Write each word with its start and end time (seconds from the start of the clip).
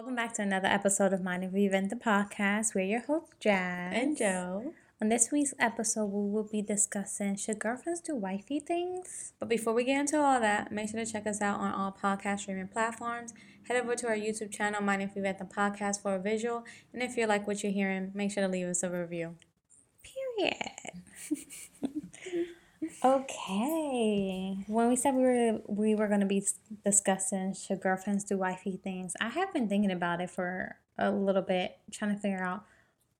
Welcome 0.00 0.16
back 0.16 0.32
to 0.36 0.42
another 0.42 0.66
episode 0.66 1.12
of 1.12 1.22
Mind 1.22 1.44
If 1.44 1.52
We 1.52 1.68
Vent 1.68 1.90
the 1.90 1.94
podcast. 1.94 2.74
We're 2.74 2.86
your 2.86 3.02
host, 3.02 3.32
Jazz. 3.38 3.92
And 3.94 4.16
Joe. 4.16 4.72
On 4.98 5.10
this 5.10 5.30
week's 5.30 5.52
episode, 5.58 6.06
we 6.06 6.30
will 6.30 6.48
be 6.50 6.62
discussing 6.62 7.36
should 7.36 7.58
girlfriends 7.58 8.00
do 8.00 8.16
wifey 8.16 8.60
things? 8.60 9.34
But 9.38 9.50
before 9.50 9.74
we 9.74 9.84
get 9.84 10.00
into 10.00 10.18
all 10.18 10.40
that, 10.40 10.72
make 10.72 10.88
sure 10.88 11.04
to 11.04 11.12
check 11.12 11.26
us 11.26 11.42
out 11.42 11.60
on 11.60 11.74
all 11.74 11.92
podcast 11.92 12.40
streaming 12.40 12.68
platforms. 12.68 13.34
Head 13.68 13.76
over 13.76 13.94
to 13.94 14.06
our 14.06 14.16
YouTube 14.16 14.50
channel, 14.50 14.80
Mind 14.80 15.02
If 15.02 15.14
We 15.14 15.20
Vent 15.20 15.38
the 15.38 15.44
podcast, 15.44 16.00
for 16.00 16.14
a 16.14 16.18
visual. 16.18 16.64
And 16.94 17.02
if 17.02 17.18
you 17.18 17.26
like 17.26 17.46
what 17.46 17.62
you're 17.62 17.70
hearing, 17.70 18.10
make 18.14 18.30
sure 18.30 18.42
to 18.42 18.48
leave 18.48 18.68
us 18.68 18.82
a 18.82 18.88
review. 18.88 19.36
Period. 20.02 21.92
okay. 23.04 24.64
When 24.66 24.88
we 24.88 24.96
said 24.96 25.14
we 25.14 25.22
were 25.22 25.60
we 25.66 25.94
were 25.94 26.08
going 26.08 26.20
to 26.20 26.26
be 26.26 26.44
discussing 26.84 27.54
should 27.54 27.80
girlfriends 27.80 28.24
do 28.24 28.38
wifey 28.38 28.80
things, 28.82 29.14
I 29.20 29.28
have 29.28 29.52
been 29.52 29.68
thinking 29.68 29.90
about 29.90 30.20
it 30.20 30.30
for 30.30 30.76
a 30.98 31.10
little 31.10 31.42
bit, 31.42 31.78
trying 31.92 32.14
to 32.14 32.20
figure 32.20 32.42
out 32.42 32.64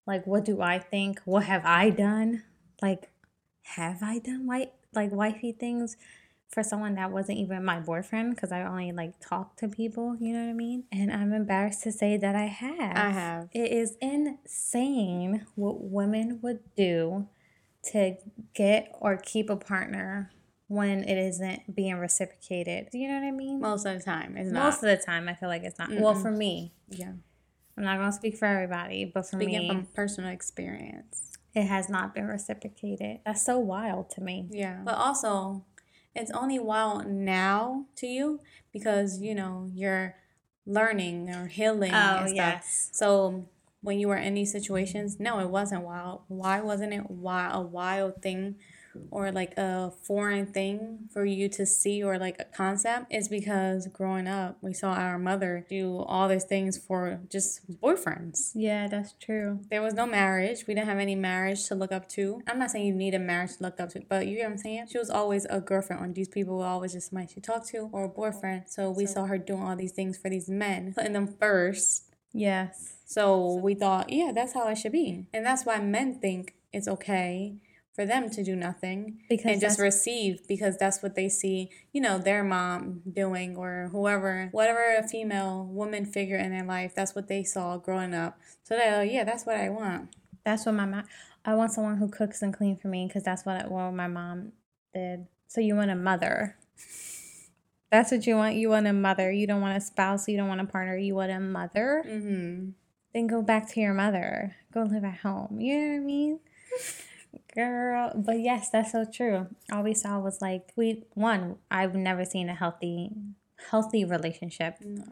like 0.07 0.27
what 0.27 0.45
do 0.45 0.61
I 0.61 0.79
think? 0.79 1.21
What 1.25 1.45
have 1.45 1.65
I 1.65 1.91
done? 1.91 2.43
Like 2.83 3.11
have 3.63 4.03
I 4.03 4.19
done 4.19 4.47
white 4.47 4.73
like 4.95 5.13
wifey 5.13 5.53
things 5.53 5.97
for 6.49 6.65
someone 6.65 6.97
that 6.97 7.13
wasn't 7.13 7.39
even 7.39 7.65
my 7.65 7.79
boyfriend 7.79 8.35
because 8.35 8.51
I 8.51 8.63
only 8.65 8.91
like 8.91 9.21
talk 9.21 9.57
to 9.59 9.69
people, 9.69 10.17
you 10.19 10.33
know 10.33 10.43
what 10.43 10.51
I 10.51 10.55
mean? 10.55 10.85
And 10.91 11.13
I'm 11.13 11.33
embarrassed 11.33 11.85
to 11.85 11.93
say 11.93 12.17
that 12.17 12.35
I 12.35 12.47
have. 12.47 12.97
I 12.97 13.11
have. 13.11 13.49
It 13.53 13.71
is 13.71 13.97
insane 14.01 15.47
what 15.55 15.81
women 15.81 16.41
would 16.43 16.61
do 16.75 17.29
to 17.93 18.17
get 18.55 18.95
or 19.01 19.17
keep 19.17 19.51
a 19.51 19.57
partner 19.57 20.31
when 20.69 21.03
it 21.03 21.19
isn't 21.19 21.75
being 21.75 21.97
reciprocated. 21.97 22.89
Do 22.93 22.99
you 22.99 23.09
know 23.09 23.15
what 23.15 23.25
I 23.25 23.31
mean? 23.33 23.61
Most 23.61 23.87
of 23.87 23.99
the 23.99 24.05
time, 24.05 24.37
it's 24.37 24.51
not. 24.51 24.65
Most 24.65 24.83
of 24.85 24.97
the 24.97 25.05
time, 25.05 25.29
I 25.29 25.35
feel 25.35 25.49
like 25.49 25.63
it's 25.65 25.79
not. 25.79 25.91
Well, 25.91 26.15
Mm-mm. 26.15 26.23
for 26.23 26.31
me, 26.31 26.73
yeah. 26.89 27.13
I'm 27.77 27.85
not 27.85 27.99
gonna 27.99 28.13
speak 28.13 28.37
for 28.37 28.47
everybody, 28.47 29.05
but 29.05 29.23
for 29.23 29.37
Speaking 29.37 29.61
me, 29.61 29.69
from 29.69 29.87
personal 29.95 30.31
experience. 30.31 31.33
it 31.55 31.65
has 31.65 31.89
not 31.89 32.15
been 32.15 32.27
reciprocated. 32.29 33.21
That's 33.25 33.45
so 33.45 33.59
wild 33.59 34.11
to 34.11 34.21
me. 34.21 34.49
Yeah. 34.51 34.83
But 34.85 34.95
also, 34.95 35.65
it's 36.15 36.31
only 36.33 36.59
wild 36.59 37.07
now 37.07 37.87
to 37.97 38.07
you 38.07 38.41
because, 38.73 39.21
you 39.21 39.35
know, 39.35 39.69
you're 39.73 40.15
learning 40.67 41.31
or 41.31 41.47
healing 41.47 41.93
oh, 41.95 42.19
and 42.19 42.31
stuff. 42.31 42.65
So 42.93 43.49
when 43.83 43.99
you 43.99 44.09
were 44.09 44.17
in 44.17 44.35
these 44.35 44.53
situations, 44.53 45.19
no, 45.19 45.39
it 45.41 45.49
wasn't 45.49 45.85
wild. 45.85 46.23
Why 46.29 46.61
wasn't 46.61 46.93
it 46.93 47.11
wild, 47.11 47.65
a 47.65 47.67
wild 47.67 48.23
thing 48.23 48.57
or 49.13 49.31
like 49.31 49.57
a 49.57 49.93
foreign 50.03 50.47
thing 50.47 50.99
for 51.13 51.25
you 51.25 51.49
to 51.49 51.65
see 51.65 52.03
or 52.03 52.19
like 52.19 52.37
a 52.41 52.45
concept? 52.45 53.07
Is 53.11 53.29
because 53.29 53.87
growing 53.87 54.27
up, 54.27 54.59
we 54.61 54.75
saw 54.75 54.93
our 54.93 55.19
mother 55.19 55.65
do 55.69 55.99
all 55.99 56.29
these 56.29 56.45
things 56.45 56.77
for 56.77 57.21
just 57.31 57.81
boyfriends. 57.81 58.51
Yeah, 58.55 58.89
that's 58.89 59.15
true. 59.21 59.61
There 59.71 59.81
was 59.81 59.95
no 59.95 60.07
marriage. 60.07 60.67
We 60.67 60.75
didn't 60.75 60.89
have 60.89 60.99
any 60.99 61.15
marriage 61.15 61.67
to 61.69 61.75
look 61.75 61.93
up 61.93 62.09
to. 62.11 62.43
I'm 62.47 62.59
not 62.59 62.71
saying 62.71 62.87
you 62.87 62.95
need 62.95 63.15
a 63.15 63.19
marriage 63.19 63.57
to 63.57 63.63
look 63.63 63.81
up 63.81 63.91
to, 63.91 64.03
but 64.09 64.27
you 64.27 64.37
get 64.37 64.45
what 64.45 64.53
I'm 64.53 64.59
saying? 64.59 64.89
She 64.91 64.99
was 64.99 65.09
always 65.09 65.47
a 65.47 65.61
girlfriend, 65.61 66.05
or 66.05 66.13
these 66.13 66.29
people 66.29 66.59
were 66.59 66.67
always 66.67 66.93
just 66.93 67.11
somebody 67.11 67.33
she 67.33 67.41
talked 67.41 67.69
to, 67.69 67.89
or 67.93 68.05
a 68.05 68.09
boyfriend. 68.09 68.65
So 68.67 68.91
we 68.91 69.07
saw 69.07 69.25
her 69.25 69.39
doing 69.39 69.63
all 69.63 69.77
these 69.77 69.93
things 69.93 70.19
for 70.19 70.29
these 70.29 70.51
men, 70.51 70.93
putting 70.95 71.15
them 71.15 71.29
first. 71.29 72.09
Yes. 72.33 72.95
So 73.07 73.55
we 73.55 73.75
thought, 73.75 74.11
yeah, 74.11 74.33
that's 74.35 74.53
how 74.53 74.69
it 74.69 74.77
should 74.79 74.93
be. 74.93 75.27
And 75.35 75.45
that's 75.45 75.65
why 75.65 75.81
men 75.81 76.21
think 76.21 76.55
it's 76.73 76.87
okay 76.87 77.57
for 77.93 78.07
them 78.07 78.31
to 78.31 78.45
do 78.45 78.55
nothing 78.55 79.21
Because 79.29 79.53
and 79.53 79.61
just 79.61 79.81
receive 79.81 80.47
because 80.47 80.79
that's 80.79 81.03
what 81.03 81.17
they 81.17 81.29
see, 81.29 81.71
you 81.93 82.01
know, 82.01 82.19
their 82.19 82.45
mom 82.45 83.03
doing 83.13 83.57
or 83.57 83.89
whoever, 83.91 84.49
whatever 84.53 84.97
a 84.97 85.07
female 85.07 85.67
woman 85.67 86.07
figure 86.07 86.37
in 86.37 86.51
their 86.51 86.65
life, 86.65 86.95
that's 86.95 87.15
what 87.15 87.29
they 87.29 87.43
saw 87.43 87.77
growing 87.79 88.15
up. 88.15 88.39
So 88.63 88.77
they're 88.77 88.99
like, 88.99 89.09
oh, 89.09 89.13
yeah, 89.13 89.25
that's 89.25 89.45
what 89.45 89.57
I 89.57 89.71
want. 89.71 90.15
That's 90.45 90.65
what 90.67 90.77
my 90.77 90.87
mom. 90.87 91.05
I 91.45 91.55
want 91.55 91.73
someone 91.73 91.97
who 91.97 92.09
cooks 92.09 92.43
and 92.43 92.55
clean 92.55 92.77
for 92.77 92.89
me 92.89 93.07
because 93.07 93.23
that's 93.23 93.45
what 93.45 93.71
what 93.71 93.91
my 93.93 94.07
mom 94.07 94.53
did. 94.95 95.27
So 95.49 95.61
you 95.61 95.75
want 95.75 95.91
a 95.91 95.97
mother. 95.97 96.57
That's 97.91 98.13
what 98.13 98.27
you 98.27 98.37
want. 98.37 98.55
You 98.55 98.69
want 98.71 98.87
a 98.87 98.93
mother. 98.93 99.31
You 99.33 99.47
don't 99.47 99.61
want 99.61 99.77
a 99.77 99.81
spouse. 99.81 100.29
You 100.29 100.37
don't 100.37 100.49
want 100.49 100.61
a 100.61 100.65
partner. 100.67 100.97
You 100.97 101.15
want 101.17 101.33
a 101.33 101.41
mother. 101.41 102.05
Mm-hmm. 102.07 102.71
Then 103.13 103.27
go 103.27 103.43
back 103.43 103.69
to 103.73 103.81
your 103.81 103.95
mother. 103.95 104.55
Go 104.73 104.83
live 104.83 105.03
at 105.05 105.19
home. 105.19 105.59
You 105.61 105.77
know 105.77 105.89
what 105.89 105.97
I 105.97 105.99
mean? 106.01 106.41
Girl, 107.55 108.13
but 108.15 108.41
yes, 108.41 108.71
that's 108.71 108.93
so 108.93 109.05
true. 109.05 109.49
All 109.73 109.83
we 109.83 109.95
saw 109.95 110.19
was 110.21 110.41
like 110.41 110.73
we 110.77 111.05
one. 111.15 111.57
I've 111.71 111.95
never 111.95 112.25
seen 112.25 112.49
a 112.49 112.55
healthy, 112.55 113.11
healthy 113.71 114.05
relationship 114.05 114.77
No. 114.81 115.05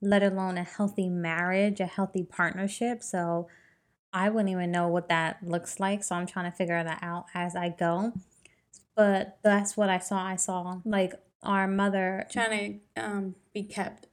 let 0.00 0.22
alone 0.22 0.56
a 0.58 0.62
healthy 0.64 1.08
marriage, 1.08 1.80
a 1.80 1.86
healthy 1.86 2.22
partnership. 2.22 3.02
So 3.02 3.48
I 4.12 4.30
wouldn't 4.30 4.50
even 4.50 4.70
know 4.70 4.88
what 4.88 5.08
that 5.10 5.38
looks 5.42 5.78
like. 5.78 6.04
So 6.04 6.14
I'm 6.16 6.26
trying 6.26 6.50
to 6.50 6.56
figure 6.56 6.82
that 6.82 7.00
out 7.02 7.26
as 7.34 7.54
I 7.54 7.68
go. 7.68 8.12
But 8.94 9.38
that's 9.42 9.76
what 9.76 9.90
I 9.90 9.98
saw. 9.98 10.22
I 10.24 10.36
saw 10.36 10.80
like 10.84 11.14
our 11.42 11.66
mother, 11.68 12.26
Trying 12.30 12.80
to 12.96 13.02
um, 13.02 13.34
be 13.54 13.62
kept. 13.62 14.06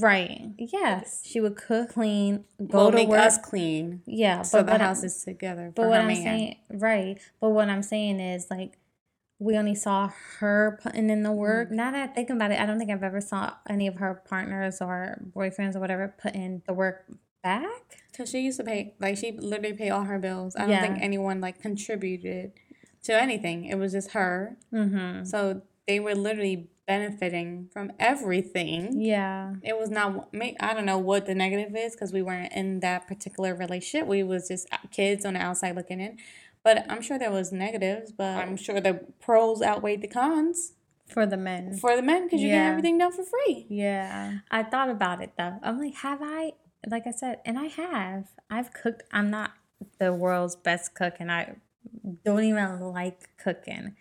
right? 0.00 0.50
Yes, 0.58 1.22
she 1.24 1.40
would 1.40 1.56
cook, 1.56 1.90
clean, 1.90 2.44
go 2.66 2.78
Well, 2.78 2.90
to 2.90 2.96
make 2.96 3.08
work. 3.08 3.20
us 3.20 3.38
clean. 3.38 4.02
yeah, 4.06 4.42
So 4.42 4.62
but 4.62 4.78
the 4.78 4.84
house 4.84 5.00
I'm, 5.00 5.06
is 5.06 5.24
together 5.24 5.72
but 5.74 5.88
what 5.88 6.00
I'm 6.00 6.06
man. 6.08 6.16
saying, 6.22 6.56
right? 6.70 7.18
But 7.40 7.50
what 7.50 7.68
I'm 7.68 7.82
saying 7.82 8.20
is 8.20 8.46
like. 8.50 8.78
We 9.40 9.58
only 9.58 9.74
saw 9.74 10.10
her 10.38 10.78
putting 10.80 11.10
in 11.10 11.24
the 11.24 11.32
work. 11.32 11.68
Mm. 11.68 11.72
Now 11.72 11.90
that 11.90 12.08
I 12.10 12.12
think 12.12 12.30
about 12.30 12.52
it, 12.52 12.60
I 12.60 12.64
don't 12.66 12.78
think 12.78 12.90
I've 12.92 13.02
ever 13.02 13.20
saw 13.20 13.52
any 13.68 13.88
of 13.88 13.96
her 13.96 14.22
partners 14.26 14.80
or 14.80 15.20
boyfriends 15.36 15.74
or 15.74 15.80
whatever 15.80 16.14
put 16.22 16.34
in 16.36 16.62
the 16.68 16.72
work 16.72 17.04
back. 17.42 17.98
Cause 18.16 18.30
she 18.30 18.40
used 18.40 18.58
to 18.58 18.64
pay, 18.64 18.94
like 19.00 19.16
she 19.18 19.32
literally 19.32 19.76
paid 19.76 19.90
all 19.90 20.04
her 20.04 20.20
bills. 20.20 20.54
I 20.54 20.60
don't 20.60 20.70
Yeah. 20.70 20.82
think 20.82 20.98
anyone 21.02 21.40
like 21.40 21.60
contributed 21.60 22.52
to 23.02 23.20
anything. 23.20 23.64
It 23.64 23.74
was 23.74 23.90
just 23.92 24.12
her. 24.12 24.56
Mm-hmm. 24.72 25.24
So 25.24 25.62
they 25.86 26.00
were 26.00 26.14
literally 26.14 26.68
benefiting 26.86 27.68
from 27.72 27.92
everything. 27.98 29.00
Yeah. 29.00 29.54
It 29.62 29.78
was 29.78 29.90
not. 29.90 30.32
ma- 30.34 30.52
I 30.60 30.74
don't 30.74 30.86
know 30.86 30.98
what 30.98 31.26
the 31.26 31.34
negative 31.34 31.74
is 31.76 31.94
because 31.94 32.12
we 32.12 32.22
weren't 32.22 32.52
in 32.52 32.80
that 32.80 33.06
particular 33.06 33.54
relationship. 33.54 34.06
We 34.06 34.22
was 34.22 34.48
just 34.48 34.66
uh, 34.72 34.78
kids 34.90 35.24
on 35.24 35.34
the 35.34 35.40
outside 35.40 35.76
looking 35.76 36.00
in. 36.00 36.18
But 36.62 36.86
I'm 36.90 37.02
sure 37.02 37.18
there 37.18 37.30
was 37.30 37.52
negatives. 37.52 38.12
But 38.12 38.38
I'm 38.38 38.56
sure 38.56 38.80
the 38.80 39.00
pros 39.20 39.60
outweighed 39.62 40.00
the 40.02 40.08
cons 40.08 40.72
For 41.08 41.26
the 41.26 41.36
men. 41.36 41.76
for 41.76 41.94
the 41.96 42.02
men 42.02 42.24
because 42.24 42.40
you 42.40 42.48
get 42.48 42.66
everything 42.66 42.98
done 42.98 43.12
for 43.12 43.24
free. 43.24 43.66
Yeah. 43.68 44.38
I 44.50 44.62
thought 44.62 44.88
about 44.90 45.20
it 45.22 45.32
though. 45.36 45.58
I'm 45.62 45.78
like, 45.78 45.94
have 45.96 46.20
I, 46.22 46.52
like 46.88 47.06
I 47.06 47.10
said, 47.12 47.40
and 47.44 47.58
I 47.58 47.64
have. 47.66 48.28
I've 48.50 48.72
cooked. 48.72 49.02
I'm 49.12 49.30
not 49.30 49.52
the 49.98 50.12
world's 50.12 50.56
best 50.56 50.94
cook 50.94 51.14
and 51.20 51.30
I 51.30 51.56
don't 52.24 52.44
even 52.44 52.80
like 52.80 53.36
cooking. 53.36 53.96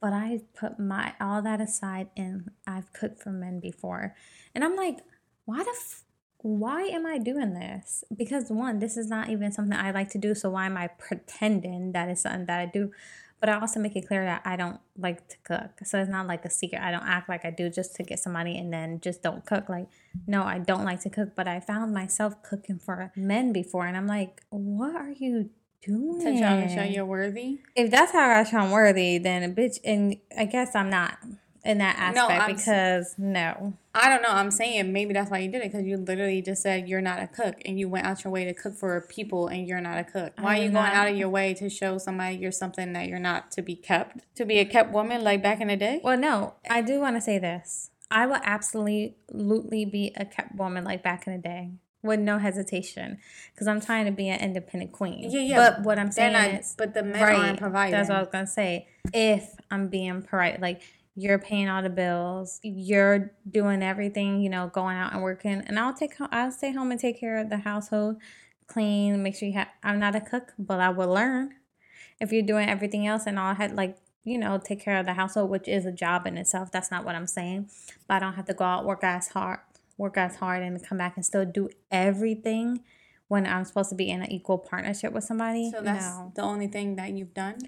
But 0.00 0.12
I 0.12 0.40
put 0.58 0.78
my 0.78 1.14
all 1.20 1.42
that 1.42 1.60
aside 1.60 2.08
and 2.16 2.50
I've 2.66 2.92
cooked 2.92 3.22
for 3.22 3.30
men 3.30 3.60
before. 3.60 4.14
And 4.54 4.62
I'm 4.62 4.76
like, 4.76 4.98
why 5.46 5.62
the 5.62 5.70
f- 5.70 6.04
why 6.38 6.82
am 6.82 7.06
I 7.06 7.18
doing 7.18 7.54
this? 7.54 8.04
Because 8.14 8.50
one, 8.50 8.78
this 8.78 8.96
is 8.96 9.08
not 9.08 9.30
even 9.30 9.52
something 9.52 9.76
I 9.76 9.90
like 9.90 10.10
to 10.10 10.18
do, 10.18 10.34
so 10.34 10.50
why 10.50 10.66
am 10.66 10.76
I 10.76 10.88
pretending 10.88 11.92
that 11.92 12.08
it's 12.08 12.22
something 12.22 12.46
that 12.46 12.60
I 12.60 12.66
do? 12.66 12.92
But 13.40 13.50
I 13.50 13.60
also 13.60 13.80
make 13.80 13.96
it 13.96 14.06
clear 14.06 14.24
that 14.24 14.42
I 14.44 14.56
don't 14.56 14.80
like 14.96 15.28
to 15.28 15.36
cook. 15.44 15.70
So 15.84 16.00
it's 16.00 16.10
not 16.10 16.26
like 16.26 16.44
a 16.44 16.50
secret. 16.50 16.80
I 16.80 16.90
don't 16.90 17.06
act 17.06 17.28
like 17.28 17.44
I 17.44 17.50
do 17.50 17.68
just 17.68 17.94
to 17.96 18.02
get 18.02 18.18
somebody 18.18 18.56
and 18.56 18.72
then 18.72 19.00
just 19.00 19.22
don't 19.22 19.44
cook. 19.44 19.68
Like, 19.68 19.88
no, 20.26 20.42
I 20.42 20.58
don't 20.58 20.84
like 20.84 21.00
to 21.02 21.10
cook, 21.10 21.34
but 21.34 21.46
I 21.46 21.60
found 21.60 21.92
myself 21.92 22.42
cooking 22.42 22.78
for 22.78 23.12
men 23.14 23.52
before 23.52 23.86
and 23.86 23.96
I'm 23.96 24.06
like, 24.06 24.42
what 24.50 24.96
are 24.96 25.10
you 25.10 25.50
doing? 25.86 26.18
To 26.20 26.38
try 26.38 26.66
to 26.66 26.68
show 26.74 26.82
you're 26.82 27.04
worthy. 27.06 27.58
if 27.74 27.90
that's 27.90 28.12
how 28.12 28.28
I 28.30 28.44
show 28.44 28.58
I'm 28.58 28.70
worthy, 28.70 29.18
then 29.18 29.42
a 29.42 29.48
bitch, 29.48 29.78
and 29.84 30.16
I 30.36 30.44
guess 30.44 30.74
I'm 30.74 30.90
not 30.90 31.18
in 31.64 31.78
that 31.78 31.96
aspect 31.98 32.50
s- 32.50 32.64
because 32.64 33.14
no. 33.18 33.74
I 33.92 34.08
don't 34.08 34.22
know. 34.22 34.28
I'm 34.30 34.50
saying 34.52 34.92
maybe 34.92 35.14
that's 35.14 35.30
why 35.30 35.38
you 35.38 35.50
did 35.50 35.62
it 35.62 35.72
because 35.72 35.84
you 35.84 35.96
literally 35.96 36.40
just 36.42 36.62
said 36.62 36.88
you're 36.88 37.00
not 37.00 37.20
a 37.20 37.26
cook 37.26 37.56
and 37.64 37.78
you 37.78 37.88
went 37.88 38.06
out 38.06 38.22
your 38.22 38.32
way 38.32 38.44
to 38.44 38.54
cook 38.54 38.74
for 38.76 39.00
people 39.08 39.48
and 39.48 39.66
you're 39.66 39.80
not 39.80 39.98
a 39.98 40.04
cook. 40.04 40.34
Why 40.38 40.58
are 40.60 40.62
you 40.62 40.70
going 40.70 40.84
out 40.92 41.08
of 41.08 41.16
your 41.16 41.28
way 41.30 41.54
to 41.54 41.68
show 41.70 41.98
somebody 41.98 42.36
you're 42.36 42.52
something 42.52 42.92
that 42.92 43.08
you're 43.08 43.18
not 43.18 43.50
to 43.52 43.62
be 43.62 43.74
kept? 43.74 44.20
To 44.36 44.44
be 44.44 44.58
a 44.58 44.64
kept 44.64 44.92
woman 44.92 45.24
like 45.24 45.42
back 45.42 45.60
in 45.60 45.68
the 45.68 45.76
day? 45.76 46.00
Well, 46.04 46.18
no, 46.18 46.54
I 46.70 46.82
do 46.82 47.00
want 47.00 47.16
to 47.16 47.20
say 47.20 47.38
this. 47.38 47.90
I 48.10 48.26
will 48.26 48.38
absolutely 48.44 49.84
be 49.84 50.12
a 50.16 50.24
kept 50.24 50.54
woman 50.54 50.84
like 50.84 51.02
back 51.02 51.26
in 51.26 51.32
the 51.32 51.38
day 51.40 51.70
with 52.06 52.20
no 52.20 52.38
hesitation 52.38 53.18
because 53.52 53.66
I'm 53.66 53.80
trying 53.80 54.06
to 54.06 54.12
be 54.12 54.28
an 54.28 54.40
independent 54.40 54.92
queen. 54.92 55.30
Yeah, 55.30 55.40
yeah, 55.40 55.56
But 55.56 55.82
what 55.82 55.98
I'm 55.98 56.10
saying 56.10 56.32
not, 56.32 56.60
is, 56.60 56.74
but 56.76 56.94
the 56.94 57.02
men 57.02 57.22
right, 57.22 57.36
aren't 57.36 57.58
providing. 57.58 57.92
That's 57.92 58.08
what 58.08 58.18
I 58.18 58.20
was 58.20 58.30
gonna 58.30 58.46
say. 58.46 58.88
If 59.12 59.54
I'm 59.70 59.88
being 59.88 60.22
polite, 60.22 60.60
like 60.60 60.82
you're 61.16 61.38
paying 61.38 61.68
all 61.68 61.82
the 61.82 61.90
bills, 61.90 62.60
you're 62.62 63.32
doing 63.50 63.82
everything, 63.82 64.42
you 64.42 64.50
know, 64.50 64.68
going 64.72 64.96
out 64.96 65.14
and 65.14 65.22
working, 65.22 65.62
and 65.66 65.78
I'll 65.78 65.94
take 65.94 66.14
I'll 66.20 66.52
stay 66.52 66.72
home 66.72 66.90
and 66.90 67.00
take 67.00 67.18
care 67.18 67.38
of 67.38 67.48
the 67.48 67.58
household, 67.58 68.16
clean, 68.66 69.22
make 69.22 69.34
sure 69.34 69.48
you 69.48 69.54
have. 69.54 69.68
I'm 69.82 69.98
not 69.98 70.14
a 70.14 70.20
cook, 70.20 70.52
but 70.58 70.78
I 70.78 70.90
will 70.90 71.08
learn. 71.08 71.54
If 72.20 72.32
you're 72.32 72.42
doing 72.42 72.68
everything 72.68 73.06
else, 73.06 73.26
and 73.26 73.38
I'll 73.38 73.54
had 73.54 73.74
like 73.74 73.96
you 74.24 74.38
know 74.38 74.58
take 74.58 74.84
care 74.84 74.98
of 74.98 75.06
the 75.06 75.14
household, 75.14 75.48
which 75.48 75.68
is 75.68 75.86
a 75.86 75.92
job 75.92 76.26
in 76.26 76.36
itself. 76.36 76.70
That's 76.70 76.90
not 76.90 77.04
what 77.04 77.14
I'm 77.14 77.26
saying, 77.26 77.70
but 78.06 78.16
I 78.16 78.18
don't 78.18 78.34
have 78.34 78.46
to 78.46 78.54
go 78.54 78.64
out 78.64 78.84
work 78.84 79.02
as 79.02 79.28
hard, 79.28 79.60
work 79.98 80.16
as 80.16 80.36
hard 80.36 80.62
and 80.62 80.82
come 80.84 80.98
back 80.98 81.16
and 81.16 81.24
still 81.24 81.44
do 81.44 81.68
everything 81.90 82.80
when 83.28 83.46
I'm 83.46 83.64
supposed 83.64 83.90
to 83.90 83.96
be 83.96 84.10
in 84.10 84.22
an 84.22 84.30
equal 84.30 84.58
partnership 84.58 85.12
with 85.12 85.24
somebody. 85.24 85.70
So 85.70 85.82
that's 85.82 86.16
no. 86.16 86.32
the 86.34 86.42
only 86.42 86.68
thing 86.68 86.96
that 86.96 87.12
you've 87.12 87.34
done? 87.34 87.58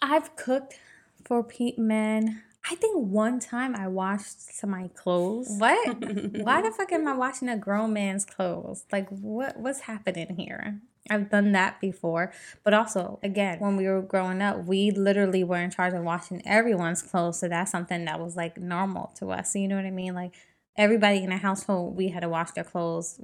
I've 0.00 0.34
cooked 0.36 0.78
for 1.24 1.44
pe- 1.44 1.76
men. 1.76 2.42
I 2.70 2.76
think 2.76 2.96
one 2.96 3.40
time 3.40 3.74
I 3.74 3.88
washed 3.88 4.40
some 4.40 4.70
my 4.70 4.88
clothes. 4.94 5.48
What? 5.58 5.86
Why 6.32 6.62
the 6.62 6.70
fuck 6.76 6.92
am 6.92 7.08
I 7.08 7.14
washing 7.14 7.48
a 7.48 7.56
grown 7.56 7.92
man's 7.92 8.24
clothes? 8.24 8.84
Like 8.92 9.08
what 9.08 9.58
what's 9.58 9.80
happening 9.80 10.36
here? 10.36 10.80
I've 11.10 11.30
done 11.30 11.52
that 11.52 11.80
before. 11.80 12.32
But 12.62 12.74
also, 12.74 13.18
again, 13.22 13.58
when 13.58 13.76
we 13.76 13.88
were 13.88 14.02
growing 14.02 14.40
up, 14.40 14.66
we 14.66 14.92
literally 14.92 15.42
were 15.42 15.56
in 15.56 15.70
charge 15.70 15.94
of 15.94 16.04
washing 16.04 16.42
everyone's 16.46 17.02
clothes. 17.02 17.40
So 17.40 17.48
that's 17.48 17.72
something 17.72 18.04
that 18.04 18.20
was 18.20 18.36
like 18.36 18.56
normal 18.56 19.12
to 19.16 19.32
us. 19.32 19.52
So 19.52 19.58
you 19.58 19.66
know 19.66 19.76
what 19.76 19.84
I 19.84 19.90
mean? 19.90 20.14
Like 20.14 20.34
everybody 20.76 21.22
in 21.22 21.30
the 21.30 21.36
household, 21.36 21.96
we 21.96 22.08
had 22.08 22.20
to 22.20 22.28
wash 22.28 22.52
their 22.52 22.64
clothes. 22.64 23.20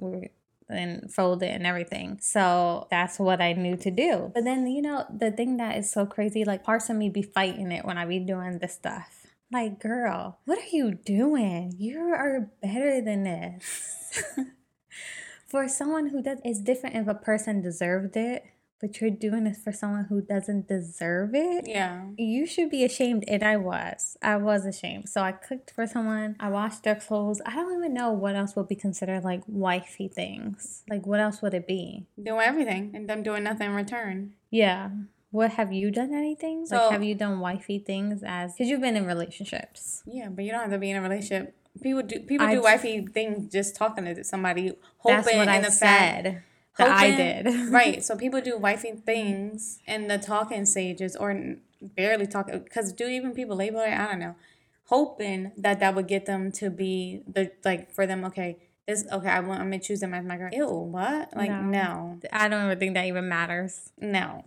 And 0.71 1.11
fold 1.11 1.41
it 1.41 1.47
and 1.47 1.65
everything. 1.65 2.19
So 2.21 2.87
that's 2.91 3.17
what 3.17 3.41
I 3.41 3.53
knew 3.53 3.75
to 3.77 3.89
do. 3.89 4.31
But 4.35 4.43
then, 4.43 4.67
you 4.67 4.83
know, 4.83 5.03
the 5.09 5.31
thing 5.31 5.57
that 5.57 5.75
is 5.77 5.91
so 5.91 6.05
crazy, 6.05 6.45
like 6.45 6.63
parts 6.63 6.91
of 6.91 6.95
me 6.95 7.09
be 7.09 7.23
fighting 7.23 7.71
it 7.71 7.85
when 7.85 7.97
I 7.97 8.05
be 8.05 8.19
doing 8.19 8.59
this 8.59 8.75
stuff. 8.75 9.25
Like, 9.51 9.79
girl, 9.79 10.37
what 10.45 10.59
are 10.59 10.69
you 10.71 10.93
doing? 10.93 11.73
You 11.75 12.13
are 12.13 12.51
better 12.61 13.01
than 13.01 13.23
this. 13.23 14.23
for 15.47 15.67
someone 15.67 16.09
who 16.09 16.21
does, 16.21 16.37
it's 16.45 16.61
different 16.61 16.95
if 16.95 17.07
a 17.07 17.15
person 17.15 17.61
deserved 17.61 18.15
it 18.15 18.43
but 18.79 19.01
you're 19.01 19.09
doing 19.09 19.43
this 19.43 19.57
for 19.61 19.71
someone 19.71 20.05
who 20.05 20.21
doesn't 20.21 20.67
deserve 20.67 21.31
it. 21.33 21.67
Yeah. 21.67 22.05
You 22.17 22.45
should 22.45 22.69
be 22.69 22.83
ashamed. 22.83 23.25
And 23.27 23.43
I 23.43 23.57
was. 23.57 24.17
I 24.21 24.37
was 24.37 24.65
ashamed. 24.65 25.09
So 25.09 25.21
I 25.21 25.31
cooked 25.31 25.71
for 25.71 25.85
someone. 25.85 26.35
I 26.39 26.49
washed 26.49 26.83
their 26.83 26.95
clothes. 26.95 27.41
I 27.45 27.55
don't 27.55 27.77
even 27.77 27.93
know 27.93 28.11
what 28.11 28.35
else 28.35 28.55
would 28.55 28.67
be 28.67 28.75
considered 28.75 29.23
like 29.23 29.41
wifey 29.47 30.07
things. 30.07 30.83
Like, 30.89 31.05
what 31.05 31.19
else 31.19 31.41
would 31.41 31.53
it 31.53 31.67
be? 31.67 32.05
Doing 32.21 32.41
everything 32.41 32.91
and 32.93 33.09
them 33.09 33.23
doing 33.23 33.43
nothing 33.43 33.69
in 33.69 33.75
return. 33.75 34.33
Yeah. 34.49 34.89
What 35.31 35.51
have 35.51 35.71
you 35.71 35.91
done 35.91 36.13
anything? 36.13 36.65
So, 36.65 36.77
like, 36.77 36.91
have 36.91 37.03
you 37.03 37.13
done 37.13 37.39
wifey 37.39 37.79
things 37.79 38.23
as 38.25 38.53
because 38.53 38.67
you've 38.67 38.81
been 38.81 38.95
in 38.95 39.05
relationships? 39.05 40.01
Yeah, 40.07 40.29
but 40.29 40.43
you 40.43 40.51
don't 40.51 40.61
have 40.61 40.71
to 40.71 40.79
be 40.79 40.89
in 40.89 40.97
a 40.97 41.01
relationship. 41.01 41.55
People 41.83 42.01
do 42.01 42.19
people 42.21 42.47
I 42.47 42.55
do 42.55 42.63
wifey 42.63 43.05
things 43.05 43.51
just 43.51 43.75
talking 43.75 44.05
to 44.05 44.23
somebody, 44.23 44.73
hoping 44.97 45.17
that's 45.17 45.27
what 45.27 45.35
in 45.35 45.49
I 45.49 45.61
the 45.61 45.71
said. 45.71 46.23
Fact, 46.23 46.45
that 46.79 46.91
I 46.91 47.11
did. 47.11 47.69
right. 47.69 48.03
So 48.03 48.15
people 48.15 48.41
do 48.41 48.57
wifey 48.57 48.91
things 48.91 49.79
in 49.87 50.07
the 50.07 50.17
talking 50.17 50.65
stages 50.65 51.15
or 51.15 51.55
barely 51.81 52.27
talk 52.27 52.51
because 52.51 52.91
do 52.91 53.05
even 53.05 53.33
people 53.33 53.55
label 53.55 53.79
it? 53.81 53.91
I 53.91 54.07
don't 54.07 54.19
know. 54.19 54.35
Hoping 54.85 55.51
that 55.57 55.79
that 55.79 55.93
would 55.95 56.07
get 56.07 56.25
them 56.25 56.51
to 56.53 56.69
be 56.69 57.21
the 57.27 57.51
like 57.63 57.91
for 57.91 58.07
them. 58.07 58.25
Okay, 58.25 58.57
this 58.87 59.05
okay. 59.11 59.29
I 59.29 59.39
want. 59.41 59.61
I'm 59.61 59.69
gonna 59.69 59.79
choose 59.79 59.99
them 59.99 60.13
as 60.13 60.25
my 60.25 60.37
girl. 60.37 60.49
Ew. 60.51 60.67
What? 60.67 61.35
Like 61.35 61.51
no. 61.51 61.61
no. 61.61 62.19
I 62.31 62.47
don't 62.47 62.65
even 62.65 62.79
think 62.79 62.95
that 62.95 63.05
even 63.05 63.29
matters. 63.29 63.91
No. 63.99 64.43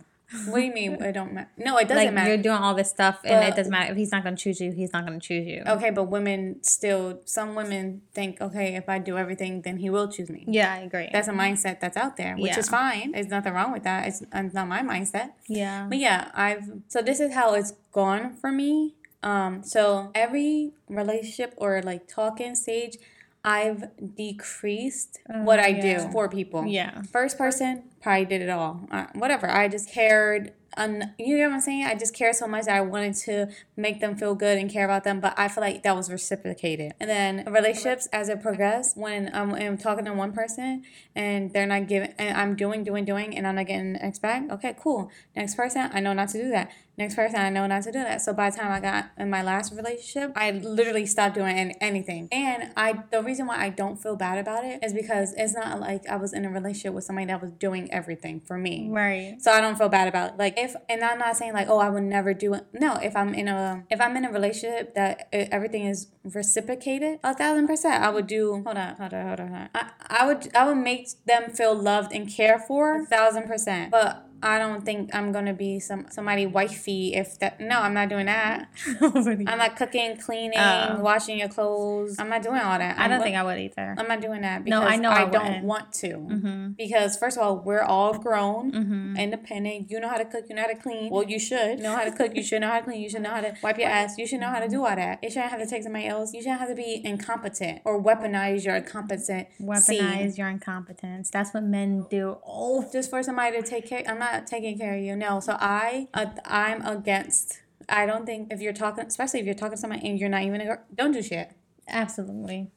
What 0.47 0.59
do 0.59 0.65
you 0.65 0.73
mean? 0.73 0.93
It 0.93 1.11
don't 1.13 1.33
matter. 1.33 1.49
No, 1.57 1.77
it 1.77 1.87
doesn't 1.87 2.05
like, 2.05 2.13
matter. 2.13 2.29
You're 2.29 2.41
doing 2.41 2.57
all 2.57 2.73
this 2.73 2.89
stuff, 2.89 3.19
and 3.23 3.47
it 3.47 3.55
doesn't 3.55 3.71
matter 3.71 3.91
if 3.91 3.97
he's 3.97 4.11
not 4.11 4.23
going 4.23 4.35
to 4.35 4.41
choose 4.41 4.59
you. 4.59 4.71
He's 4.71 4.91
not 4.91 5.05
going 5.05 5.19
to 5.19 5.25
choose 5.25 5.45
you. 5.47 5.63
Okay, 5.67 5.91
but 5.91 6.05
women 6.05 6.61
still. 6.63 7.21
Some 7.25 7.55
women 7.55 8.01
think, 8.13 8.41
okay, 8.41 8.75
if 8.75 8.89
I 8.89 8.99
do 8.99 9.17
everything, 9.17 9.61
then 9.61 9.77
he 9.77 9.89
will 9.89 10.07
choose 10.07 10.29
me. 10.29 10.43
Yeah, 10.47 10.73
I 10.73 10.77
agree. 10.79 11.09
That's 11.13 11.27
a 11.27 11.33
mindset 11.33 11.79
that's 11.79 11.97
out 11.97 12.17
there, 12.17 12.35
which 12.35 12.53
yeah. 12.53 12.59
is 12.59 12.69
fine. 12.69 13.11
There's 13.11 13.27
nothing 13.27 13.53
wrong 13.53 13.71
with 13.71 13.83
that. 13.83 14.07
It's, 14.07 14.21
it's 14.21 14.53
not 14.53 14.67
my 14.67 14.81
mindset. 14.81 15.31
Yeah. 15.47 15.85
But 15.87 15.99
yeah, 15.99 16.31
I've. 16.33 16.71
So 16.87 17.01
this 17.01 17.19
is 17.19 17.33
how 17.33 17.53
it's 17.53 17.73
gone 17.91 18.35
for 18.35 18.51
me. 18.51 18.95
Um. 19.21 19.63
So 19.63 20.11
every 20.15 20.71
relationship 20.89 21.53
or 21.57 21.81
like 21.81 22.07
talking 22.07 22.55
stage, 22.55 22.97
I've 23.43 24.15
decreased 24.15 25.19
uh, 25.29 25.39
what 25.39 25.59
I 25.59 25.67
yeah. 25.67 26.05
do 26.05 26.11
for 26.11 26.29
people. 26.29 26.65
Yeah. 26.65 27.01
First 27.03 27.37
person 27.37 27.83
probably 28.01 28.25
did 28.25 28.41
it 28.41 28.49
all. 28.49 28.87
Uh, 28.89 29.07
whatever. 29.13 29.49
I 29.49 29.67
just 29.67 29.89
cared 29.89 30.53
un- 30.77 31.13
you 31.17 31.37
know 31.37 31.49
what 31.49 31.55
I'm 31.55 31.61
saying? 31.61 31.85
I 31.85 31.95
just 31.95 32.13
care 32.13 32.33
so 32.33 32.47
much 32.47 32.65
that 32.65 32.75
I 32.75 32.81
wanted 32.81 33.15
to 33.15 33.47
make 33.75 33.99
them 33.99 34.15
feel 34.15 34.35
good 34.35 34.57
and 34.57 34.69
care 34.69 34.85
about 34.85 35.03
them, 35.03 35.19
but 35.19 35.33
I 35.37 35.47
feel 35.47 35.61
like 35.61 35.83
that 35.83 35.95
was 35.95 36.11
reciprocated. 36.11 36.93
And 36.99 37.09
then 37.09 37.45
relationships 37.51 38.07
as 38.11 38.29
it 38.29 38.41
progressed, 38.41 38.97
when 38.97 39.29
I'm, 39.33 39.53
I'm 39.53 39.77
talking 39.77 40.05
to 40.05 40.13
one 40.13 40.33
person 40.33 40.83
and 41.15 41.51
they're 41.53 41.65
not 41.65 41.87
giving, 41.87 42.13
and 42.17 42.37
I'm 42.37 42.55
doing, 42.55 42.83
doing, 42.83 43.05
doing, 43.05 43.37
and 43.37 43.47
I'm 43.47 43.55
not 43.55 43.67
getting 43.67 43.95
X 43.97 44.19
back, 44.19 44.49
okay, 44.51 44.75
cool. 44.79 45.11
Next 45.35 45.55
person, 45.55 45.89
I 45.93 45.99
know 45.99 46.13
not 46.13 46.29
to 46.29 46.41
do 46.41 46.49
that. 46.49 46.71
Next 46.97 47.15
person, 47.15 47.39
I 47.39 47.49
know 47.49 47.65
not 47.65 47.83
to 47.83 47.91
do 47.91 47.99
that. 47.99 48.21
So 48.21 48.33
by 48.33 48.51
the 48.51 48.57
time 48.57 48.71
I 48.71 48.79
got 48.79 49.09
in 49.17 49.29
my 49.29 49.41
last 49.41 49.73
relationship, 49.73 50.31
I 50.35 50.51
literally 50.51 51.07
stopped 51.07 51.35
doing 51.35 51.73
anything. 51.81 52.27
And 52.31 52.71
I, 52.77 53.03
the 53.11 53.23
reason 53.23 53.47
why 53.47 53.57
I 53.57 53.69
don't 53.69 54.01
feel 54.01 54.15
bad 54.15 54.37
about 54.37 54.63
it 54.63 54.83
is 54.83 54.93
because 54.93 55.33
it's 55.35 55.55
not 55.55 55.79
like 55.79 56.07
I 56.07 56.17
was 56.17 56.33
in 56.33 56.45
a 56.45 56.49
relationship 56.51 56.93
with 56.93 57.03
somebody 57.03 57.27
that 57.27 57.41
was 57.41 57.51
doing 57.51 57.91
everything 57.91 58.41
for 58.41 58.57
me. 58.57 58.89
Right. 58.91 59.37
So 59.39 59.51
I 59.51 59.59
don't 59.59 59.75
feel 59.75 59.89
bad 59.89 60.07
about 60.07 60.33
it. 60.33 60.37
Like 60.37 60.53
if 60.57 60.75
and 60.87 61.03
I'm 61.03 61.17
not 61.17 61.35
saying 61.35 61.53
like 61.53 61.67
oh 61.67 61.79
I 61.79 61.89
would 61.89 62.03
never 62.03 62.33
do 62.33 62.53
it. 62.53 62.65
No, 62.73 62.95
if 62.95 63.15
I'm 63.15 63.33
in 63.33 63.47
a 63.47 63.83
if 63.89 63.99
I'm 63.99 64.15
in 64.15 64.25
a 64.25 64.31
relationship 64.31 64.93
that 64.95 65.29
everything 65.31 65.85
is 65.85 66.07
reciprocated, 66.23 67.19
a 67.23 67.33
thousand 67.33 67.67
percent 67.67 68.03
I 68.03 68.09
would 68.09 68.27
do. 68.27 68.61
Hold 68.65 68.77
on, 68.77 68.95
hold 68.95 69.13
on, 69.13 69.27
hold 69.27 69.39
on. 69.39 69.47
Hold 69.47 69.61
on. 69.61 69.69
I, 69.73 69.91
I 70.07 70.27
would 70.27 70.55
I 70.55 70.67
would 70.67 70.77
make 70.77 71.07
them 71.25 71.49
feel 71.49 71.75
loved 71.75 72.13
and 72.13 72.29
cared 72.29 72.61
for 72.61 73.01
a 73.01 73.05
thousand 73.05 73.47
percent. 73.47 73.91
But 73.91 74.29
I 74.43 74.59
don't 74.59 74.83
think 74.83 75.09
I'm 75.13 75.31
gonna 75.31 75.53
be 75.53 75.79
some 75.79 76.07
somebody 76.09 76.45
wifey 76.45 77.15
if 77.15 77.39
that. 77.39 77.59
No, 77.59 77.79
I'm 77.79 77.93
not 77.93 78.09
doing 78.09 78.25
that. 78.25 78.69
I'm 79.01 79.57
not 79.57 79.75
cooking, 79.77 80.17
cleaning, 80.17 80.57
uh, 80.57 80.97
washing 80.99 81.39
your 81.39 81.47
clothes. 81.47 82.17
I'm 82.19 82.29
not 82.29 82.43
doing 82.43 82.59
all 82.59 82.77
that. 82.77 82.97
I'm 82.97 83.03
I 83.03 83.07
do 83.07 83.13
not 83.15 83.23
think 83.23 83.37
I 83.37 83.43
would 83.43 83.57
either. 83.57 83.95
I'm 83.97 84.07
not 84.07 84.21
doing 84.21 84.41
that 84.41 84.65
because 84.65 84.81
no, 84.81 84.85
I 84.85 84.97
know 84.97 85.09
I, 85.09 85.23
I 85.23 85.25
don't 85.29 85.63
want 85.63 85.93
to. 85.93 86.09
Mm-hmm. 86.09 86.67
Because 86.71 87.17
first 87.17 87.37
of 87.37 87.43
all, 87.43 87.57
we're 87.57 87.81
all 87.81 88.17
grown, 88.17 88.71
mm-hmm. 88.71 89.17
independent. 89.17 89.89
You 89.89 89.99
know 89.99 90.09
how 90.09 90.17
to 90.17 90.25
cook. 90.25 90.45
You 90.49 90.55
know 90.55 90.63
how 90.63 90.67
to 90.67 90.75
clean. 90.75 91.09
Well, 91.09 91.23
you 91.23 91.39
should 91.39 91.79
know 91.79 91.95
how 91.95 92.03
to 92.03 92.11
cook. 92.11 92.35
You 92.35 92.43
should 92.43 92.61
know 92.61 92.69
how 92.69 92.79
to 92.79 92.85
clean. 92.85 93.01
You 93.01 93.09
should 93.09 93.21
know 93.21 93.31
how 93.31 93.41
to 93.41 93.55
wipe 93.63 93.77
your 93.77 93.89
ass. 93.89 94.17
You 94.17 94.27
should 94.27 94.41
know 94.41 94.49
how 94.49 94.59
to 94.59 94.67
do 94.67 94.85
all 94.85 94.95
that. 94.95 95.19
You 95.23 95.29
shouldn't 95.29 95.51
have 95.51 95.61
to 95.61 95.67
take 95.67 95.83
somebody 95.83 96.07
else. 96.07 96.33
You 96.33 96.41
shouldn't 96.41 96.59
have 96.59 96.69
to 96.69 96.75
be 96.75 97.01
incompetent 97.03 97.81
or 97.85 98.03
weaponize 98.03 98.65
your 98.65 98.75
incompetent. 98.75 99.47
Weaponize 99.61 100.37
your 100.37 100.49
incompetence. 100.49 101.29
That's 101.29 101.53
what 101.53 101.63
men 101.63 102.05
do. 102.09 102.37
Oh, 102.45 102.89
just 102.91 103.09
for 103.09 103.23
somebody 103.23 103.61
to 103.61 103.63
take 103.63 103.87
care. 103.87 104.03
I'm 104.07 104.19
not 104.19 104.32
taking 104.41 104.77
care 104.77 104.95
of 104.95 105.01
you. 105.01 105.15
No. 105.15 105.39
So 105.39 105.57
I, 105.59 106.07
uh, 106.13 106.27
I'm 106.45 106.85
against. 106.85 107.59
I 107.89 108.05
don't 108.05 108.25
think 108.25 108.51
if 108.51 108.61
you're 108.61 108.73
talking, 108.73 109.05
especially 109.05 109.39
if 109.39 109.45
you're 109.45 109.55
talking 109.55 109.75
to 109.75 109.81
someone 109.81 109.99
and 109.99 110.19
you're 110.19 110.29
not 110.29 110.43
even 110.43 110.61
a 110.61 110.65
girl, 110.65 110.79
don't 110.93 111.11
do 111.11 111.21
shit. 111.21 111.51
Absolutely. 111.87 112.71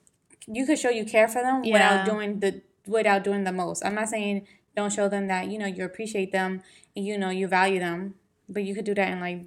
You 0.47 0.67
could 0.67 0.79
show 0.79 0.91
you 0.91 1.05
care 1.05 1.29
for 1.29 1.43
them 1.43 1.65
yeah. 1.65 1.73
without 1.73 2.07
doing 2.07 2.41
the 2.41 2.63
without 2.87 3.25
doing 3.25 3.45
the 3.45 3.53
most. 3.53 3.85
I'm 3.85 3.95
not 3.95 4.09
saying 4.09 4.47
don't 4.77 4.93
show 4.93 5.09
them 5.09 5.27
that 5.27 5.49
you 5.49 5.59
know 5.59 5.67
you 5.67 5.85
appreciate 5.85 6.31
them 6.31 6.63
and 6.95 7.05
you 7.05 7.19
know 7.19 7.31
you 7.31 7.49
value 7.49 7.81
them 7.81 8.15
but 8.49 8.63
you 8.63 8.75
could 8.75 8.85
do 8.85 8.95
that 8.95 9.11
in 9.11 9.21
like 9.21 9.41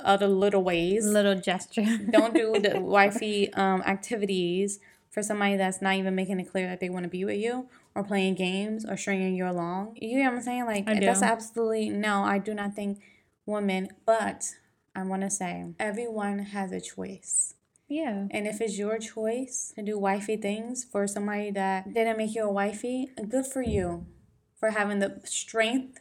other 0.00 0.28
little 0.28 0.62
ways 0.62 1.04
little 1.04 1.34
gesture 1.34 1.98
don't 2.10 2.32
do 2.32 2.58
the 2.58 2.80
wifey 2.80 3.52
um, 3.54 3.82
activities 3.82 4.78
for 5.10 5.22
somebody 5.22 5.56
that's 5.56 5.82
not 5.82 5.94
even 5.94 6.14
making 6.14 6.40
it 6.40 6.44
clear 6.44 6.66
that 6.66 6.80
they 6.80 6.88
want 6.88 7.02
to 7.02 7.08
be 7.08 7.24
with 7.24 7.38
you 7.38 7.68
or 7.96 8.04
playing 8.04 8.34
games 8.34 8.84
or 8.84 8.96
stringing 8.96 9.34
you 9.34 9.48
along. 9.48 9.96
You 9.96 10.18
know 10.18 10.24
what 10.26 10.36
I'm 10.36 10.42
saying? 10.42 10.66
Like 10.66 10.84
that's 10.84 11.22
absolutely 11.22 11.88
no, 11.88 12.22
I 12.22 12.38
do 12.38 12.52
not 12.52 12.74
think 12.74 13.00
women, 13.46 13.88
but 14.04 14.44
I 14.94 15.02
want 15.02 15.22
to 15.22 15.30
say 15.30 15.72
everyone 15.80 16.40
has 16.40 16.70
a 16.72 16.80
choice. 16.80 17.54
Yeah. 17.88 18.26
And 18.30 18.46
if 18.46 18.60
it's 18.60 18.78
your 18.78 18.98
choice 18.98 19.72
to 19.76 19.82
do 19.82 19.98
wifey 19.98 20.36
things 20.36 20.84
for 20.84 21.06
somebody 21.06 21.50
that 21.52 21.94
didn't 21.94 22.18
make 22.18 22.34
you 22.34 22.42
a 22.44 22.52
wifey, 22.52 23.12
good 23.28 23.46
for 23.46 23.62
you 23.62 24.06
for 24.60 24.70
having 24.70 24.98
the 24.98 25.20
strength 25.24 26.00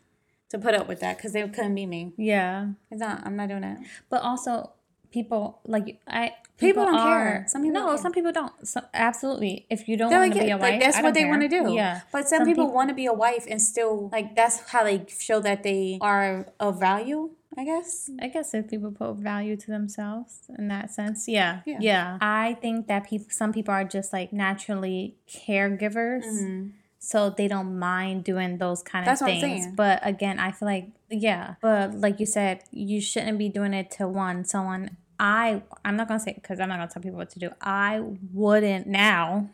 to 0.50 0.60
put 0.60 0.76
up 0.76 0.88
with 0.88 1.00
that 1.00 1.18
because 1.18 1.34
it 1.34 1.54
couldn't 1.54 1.76
be 1.76 1.86
me. 1.86 2.14
Yeah. 2.18 2.72
It's 2.92 3.00
not, 3.00 3.26
I'm 3.26 3.38
not 3.38 3.50
doing 3.50 3.62
that. 3.62 3.78
But 4.10 4.22
also, 4.22 4.74
people 5.16 5.62
like 5.66 5.98
I 6.08 6.34
people, 6.58 6.84
people 6.84 6.86
don't 6.86 6.96
are, 6.96 7.22
care. 7.22 7.46
Some 7.48 7.62
people 7.64 7.80
no, 7.80 7.88
care. 7.88 7.98
some 7.98 8.12
people 8.12 8.34
don't. 8.34 8.54
So, 8.68 8.82
absolutely, 8.94 9.66
if 9.70 9.88
you 9.88 9.96
don't 9.96 10.12
want 10.12 10.34
to 10.34 10.40
be 10.40 10.52
a 10.52 10.58
wife, 10.58 10.72
like, 10.72 10.82
that's 10.82 11.02
what 11.02 11.14
they 11.14 11.26
want 11.26 11.42
to 11.42 11.48
do. 11.48 11.74
Yeah, 11.74 12.02
but 12.12 12.28
some, 12.28 12.40
some 12.40 12.48
people, 12.48 12.66
people 12.66 12.76
want 12.76 12.90
to 12.90 12.96
be 12.96 13.06
a 13.06 13.14
wife 13.14 13.46
and 13.50 13.62
still 13.62 14.10
like 14.12 14.36
that's 14.36 14.60
how 14.72 14.84
they 14.84 15.06
show 15.08 15.40
that 15.40 15.64
they 15.64 15.98
are 16.02 16.48
of 16.60 16.80
value. 16.80 17.32
I 17.58 17.64
guess. 17.64 18.10
I 18.22 18.28
guess 18.28 18.54
if 18.54 18.68
people 18.70 18.92
put 18.92 19.16
value 19.16 19.56
to 19.56 19.68
themselves 19.68 20.42
in 20.60 20.68
that 20.68 20.92
sense, 20.92 21.26
yeah, 21.26 21.62
yeah. 21.66 21.78
yeah. 21.80 22.18
I 22.20 22.58
think 22.62 22.88
that 22.88 23.08
people, 23.08 23.28
some 23.30 23.54
people 23.54 23.74
are 23.74 23.86
just 23.86 24.12
like 24.12 24.34
naturally 24.34 25.16
caregivers. 25.48 26.26
Mm-hmm 26.26 26.84
so 27.06 27.30
they 27.30 27.48
don't 27.48 27.78
mind 27.78 28.24
doing 28.24 28.58
those 28.58 28.82
kind 28.82 29.08
of 29.08 29.20
That's 29.20 29.22
things. 29.22 29.68
But 29.76 30.00
again, 30.02 30.40
I 30.40 30.52
feel 30.52 30.68
like 30.68 30.90
yeah, 31.10 31.56
but 31.62 31.94
like 31.94 32.20
you 32.20 32.26
said, 32.26 32.64
you 32.72 33.00
shouldn't 33.00 33.38
be 33.38 33.48
doing 33.48 33.76
it 33.76 33.92
to 33.92 34.08
one 34.08 34.44
someone 34.44 34.98
I 35.20 35.62
I'm 35.84 35.96
not 35.96 36.08
gonna 36.08 36.20
say 36.20 36.34
because 36.34 36.60
I'm 36.60 36.70
not 36.70 36.78
gonna 36.78 36.90
tell 36.92 37.02
people 37.02 37.18
what 37.18 37.30
to 37.32 37.40
do. 37.40 37.50
I 37.62 38.02
wouldn't 38.34 38.88
now. 38.88 39.50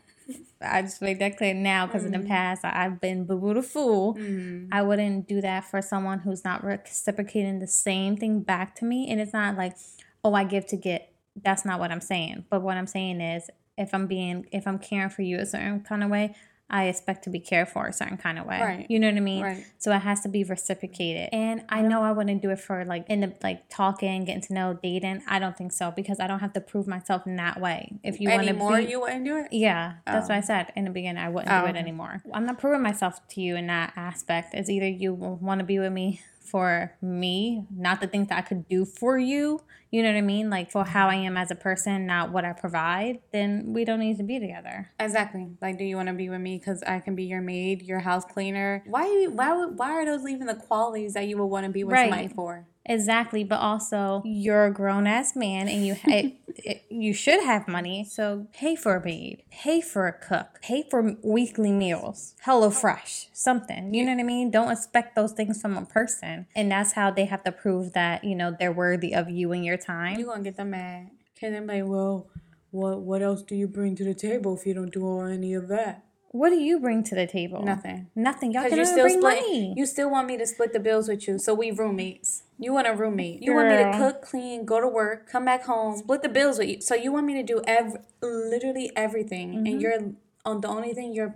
I 0.60 0.82
just 0.82 1.02
make 1.02 1.18
that 1.18 1.36
clear 1.36 1.54
now 1.54 1.86
because 1.86 2.04
mm-hmm. 2.04 2.14
in 2.14 2.20
the 2.20 2.26
mm. 2.26 2.30
past 2.30 2.64
I've 2.64 3.00
been 3.00 3.24
boo 3.24 3.38
boo 3.38 3.54
the 3.54 3.62
fool. 3.62 4.14
Mm-hmm. 4.14 4.68
I 4.72 4.82
wouldn't 4.82 5.28
do 5.28 5.40
that 5.40 5.64
for 5.64 5.82
someone 5.82 6.20
who's 6.20 6.44
not 6.44 6.64
reciprocating 6.64 7.58
the 7.58 7.66
same 7.66 8.16
thing 8.16 8.40
back 8.40 8.76
to 8.76 8.84
me. 8.84 9.10
And 9.10 9.20
it's 9.20 9.32
not 9.32 9.56
like, 9.56 9.76
oh, 10.24 10.34
I 10.34 10.44
give 10.44 10.66
to 10.66 10.76
get. 10.76 11.12
That's 11.34 11.64
not 11.64 11.80
what 11.80 11.90
I'm 11.90 12.00
saying. 12.00 12.44
But 12.50 12.62
what 12.62 12.76
I'm 12.76 12.86
saying 12.86 13.20
is, 13.20 13.50
if 13.78 13.94
I'm 13.94 14.06
being 14.06 14.46
if 14.52 14.66
I'm 14.66 14.78
caring 14.78 15.10
for 15.10 15.22
you 15.22 15.38
a 15.38 15.46
certain 15.46 15.80
kind 15.80 16.04
of 16.04 16.10
way, 16.10 16.34
I 16.72 16.84
expect 16.84 17.24
to 17.24 17.30
be 17.30 17.38
cared 17.38 17.68
for 17.68 17.86
a 17.86 17.92
certain 17.92 18.16
kind 18.16 18.38
of 18.38 18.46
way. 18.46 18.58
Right. 18.60 18.86
You 18.88 18.98
know 18.98 19.08
what 19.08 19.16
I 19.16 19.20
mean? 19.20 19.42
Right. 19.42 19.66
So 19.78 19.92
it 19.92 19.98
has 19.98 20.22
to 20.22 20.28
be 20.28 20.42
reciprocated. 20.42 21.28
And 21.30 21.64
I 21.68 21.80
uh-huh. 21.80 21.88
know 21.88 22.02
I 22.02 22.12
wouldn't 22.12 22.40
do 22.40 22.50
it 22.50 22.58
for 22.58 22.84
like 22.86 23.04
in 23.10 23.20
the 23.20 23.34
like 23.42 23.68
talking, 23.68 24.24
getting 24.24 24.40
to 24.42 24.54
know, 24.54 24.78
dating. 24.82 25.22
I 25.28 25.38
don't 25.38 25.56
think 25.56 25.72
so 25.72 25.90
because 25.90 26.18
I 26.18 26.26
don't 26.26 26.40
have 26.40 26.54
to 26.54 26.60
prove 26.60 26.86
myself 26.86 27.26
in 27.26 27.36
that 27.36 27.60
way. 27.60 28.00
If 28.02 28.20
you 28.20 28.30
want 28.30 28.46
to 28.46 28.54
more, 28.54 28.80
you 28.80 29.00
wouldn't 29.00 29.24
do 29.26 29.36
it. 29.36 29.48
Yeah, 29.52 29.94
oh. 30.06 30.12
that's 30.12 30.28
what 30.28 30.36
I 30.36 30.38
oh. 30.38 30.42
said 30.42 30.72
in 30.74 30.84
the 30.84 30.90
beginning. 30.90 31.22
I 31.22 31.28
wouldn't 31.28 31.52
oh. 31.52 31.60
do 31.60 31.66
it 31.66 31.76
oh. 31.76 31.78
anymore. 31.78 32.22
I'm 32.32 32.46
not 32.46 32.58
proving 32.58 32.82
myself 32.82 33.20
to 33.28 33.42
you 33.42 33.54
in 33.56 33.66
that 33.66 33.92
aspect. 33.94 34.54
It's 34.54 34.70
either 34.70 34.88
you 34.88 35.12
want 35.12 35.58
to 35.58 35.64
be 35.64 35.78
with 35.78 35.92
me 35.92 36.22
for 36.42 36.94
me, 37.00 37.64
not 37.70 38.00
the 38.00 38.06
things 38.06 38.28
that 38.28 38.38
I 38.38 38.42
could 38.42 38.68
do 38.68 38.84
for 38.84 39.18
you, 39.18 39.60
you 39.92 40.02
know 40.02 40.10
what 40.10 40.18
I 40.18 40.22
mean? 40.22 40.48
Like 40.50 40.70
for 40.72 40.82
mm-hmm. 40.82 40.90
how 40.90 41.08
I 41.08 41.16
am 41.16 41.36
as 41.36 41.50
a 41.50 41.54
person, 41.54 42.06
not 42.06 42.32
what 42.32 42.46
I 42.46 42.54
provide, 42.54 43.20
then 43.30 43.74
we 43.74 43.84
don't 43.84 44.00
need 44.00 44.16
to 44.16 44.24
be 44.24 44.40
together. 44.40 44.90
Exactly. 44.98 45.48
Like, 45.60 45.78
do 45.78 45.84
you 45.84 45.96
want 45.96 46.08
to 46.08 46.14
be 46.14 46.30
with 46.30 46.40
me 46.40 46.58
because 46.58 46.82
I 46.82 46.98
can 46.98 47.14
be 47.14 47.24
your 47.24 47.42
maid, 47.42 47.82
your 47.82 48.00
house 48.00 48.24
cleaner? 48.24 48.82
Why? 48.86 49.26
Why? 49.30 49.66
Why 49.66 49.92
are 49.92 50.06
those 50.06 50.26
even 50.26 50.46
the 50.46 50.54
qualities 50.54 51.12
that 51.12 51.28
you 51.28 51.36
would 51.38 51.46
want 51.46 51.66
to 51.66 51.70
be 51.70 51.84
with 51.84 51.92
right. 51.92 52.10
somebody 52.10 52.28
for? 52.28 52.66
Exactly, 52.84 53.44
but 53.44 53.60
also 53.60 54.22
you're 54.24 54.66
a 54.66 54.72
grown 54.72 55.06
ass 55.06 55.36
man 55.36 55.68
and 55.68 55.86
you 55.86 55.94
ha- 55.94 56.32
it, 56.48 56.84
you 56.90 57.14
should 57.14 57.42
have 57.42 57.68
money. 57.68 58.04
So 58.04 58.48
pay 58.52 58.74
for 58.74 58.96
a 58.96 59.04
maid, 59.04 59.42
pay 59.50 59.80
for 59.80 60.06
a 60.08 60.12
cook, 60.12 60.60
pay 60.62 60.84
for 60.90 61.16
weekly 61.22 61.70
meals, 61.70 62.34
Hello 62.42 62.70
Fresh, 62.70 63.28
something. 63.32 63.94
You 63.94 64.04
know 64.04 64.12
what 64.12 64.20
I 64.20 64.24
mean? 64.24 64.50
Don't 64.50 64.70
expect 64.70 65.14
those 65.14 65.32
things 65.32 65.60
from 65.60 65.76
a 65.76 65.84
person, 65.84 66.46
and 66.56 66.70
that's 66.70 66.92
how 66.92 67.10
they 67.10 67.26
have 67.26 67.44
to 67.44 67.52
prove 67.52 67.92
that 67.92 68.24
you 68.24 68.34
know 68.34 68.54
they're 68.58 68.72
worthy 68.72 69.14
of 69.14 69.30
you 69.30 69.52
and 69.52 69.64
your 69.64 69.76
time. 69.84 70.18
You're 70.18 70.28
gonna 70.28 70.42
get 70.42 70.56
them 70.56 70.70
mad. 70.70 71.10
Cause 71.40 71.52
I'm 71.54 71.66
like, 71.66 71.84
well, 71.84 72.28
what 72.70 73.00
what 73.00 73.22
else 73.22 73.42
do 73.42 73.54
you 73.54 73.68
bring 73.68 73.96
to 73.96 74.04
the 74.04 74.14
table 74.14 74.56
if 74.56 74.66
you 74.66 74.74
don't 74.74 74.92
do 74.92 75.04
all 75.04 75.24
any 75.24 75.54
of 75.54 75.68
that? 75.68 76.04
What 76.32 76.48
do 76.48 76.56
you 76.56 76.80
bring 76.80 77.04
to 77.04 77.14
the 77.14 77.26
table? 77.26 77.62
Nothing. 77.62 78.06
Nothing. 78.14 78.52
Y'all 78.52 78.66
can 78.66 78.78
you 78.78 78.86
still 78.86 79.04
bring 79.04 79.20
split, 79.20 79.42
money. 79.42 79.74
You 79.76 79.84
still 79.84 80.10
want 80.10 80.26
me 80.26 80.38
to 80.38 80.46
split 80.46 80.72
the 80.72 80.80
bills 80.80 81.06
with 81.06 81.28
you, 81.28 81.38
so 81.38 81.52
we 81.52 81.70
roommates. 81.70 82.44
You 82.58 82.72
want 82.72 82.86
a 82.86 82.94
roommate. 82.94 83.42
You 83.42 83.52
Girl. 83.52 83.66
want 83.66 83.68
me 83.68 83.92
to 83.92 83.98
cook, 83.98 84.22
clean, 84.22 84.64
go 84.64 84.80
to 84.80 84.88
work, 84.88 85.28
come 85.28 85.44
back 85.44 85.64
home, 85.64 85.98
split 85.98 86.22
the 86.22 86.30
bills 86.30 86.58
with 86.58 86.68
you. 86.68 86.80
So 86.80 86.94
you 86.94 87.12
want 87.12 87.26
me 87.26 87.34
to 87.34 87.42
do 87.42 87.60
every, 87.66 88.00
literally 88.22 88.90
everything, 88.96 89.50
mm-hmm. 89.50 89.66
and 89.66 89.82
you're 89.82 89.98
on 90.46 90.62
the 90.62 90.68
only 90.68 90.94
thing 90.94 91.12
you're 91.12 91.34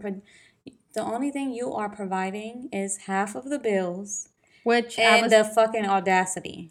the 0.94 1.02
only 1.02 1.30
thing 1.30 1.52
you 1.52 1.74
are 1.74 1.90
providing 1.90 2.70
is 2.72 2.96
half 3.06 3.34
of 3.34 3.50
the 3.50 3.58
bills, 3.58 4.30
which 4.64 4.98
and 4.98 5.24
was, 5.24 5.30
the 5.30 5.44
fucking 5.44 5.84
audacity. 5.84 6.70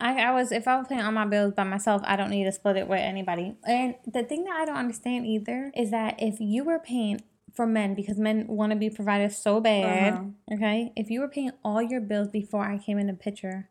I, 0.00 0.20
I 0.22 0.32
was 0.32 0.52
if 0.52 0.68
I 0.68 0.78
was 0.78 0.86
paying 0.86 1.00
all 1.00 1.12
my 1.12 1.26
bills 1.26 1.54
by 1.54 1.64
myself, 1.64 2.02
I 2.04 2.16
don't 2.16 2.30
need 2.30 2.44
to 2.44 2.52
split 2.52 2.76
it 2.76 2.88
with 2.88 3.00
anybody. 3.00 3.54
And 3.66 3.96
the 4.06 4.22
thing 4.22 4.44
that 4.44 4.54
I 4.54 4.64
don't 4.64 4.76
understand 4.76 5.26
either 5.26 5.72
is 5.76 5.90
that 5.90 6.16
if 6.18 6.36
you 6.38 6.64
were 6.64 6.78
paying 6.78 7.20
for 7.58 7.66
men 7.66 7.92
because 7.94 8.18
men 8.18 8.46
want 8.46 8.70
to 8.70 8.76
be 8.76 8.88
provided 8.88 9.32
so 9.32 9.60
bad. 9.60 10.14
Uh-huh. 10.14 10.54
Okay, 10.54 10.92
if 10.94 11.10
you 11.10 11.20
were 11.20 11.26
paying 11.26 11.50
all 11.64 11.82
your 11.82 12.00
bills 12.00 12.28
before 12.28 12.64
I 12.64 12.78
came 12.78 12.98
in 12.98 13.08
the 13.08 13.14
picture, 13.14 13.68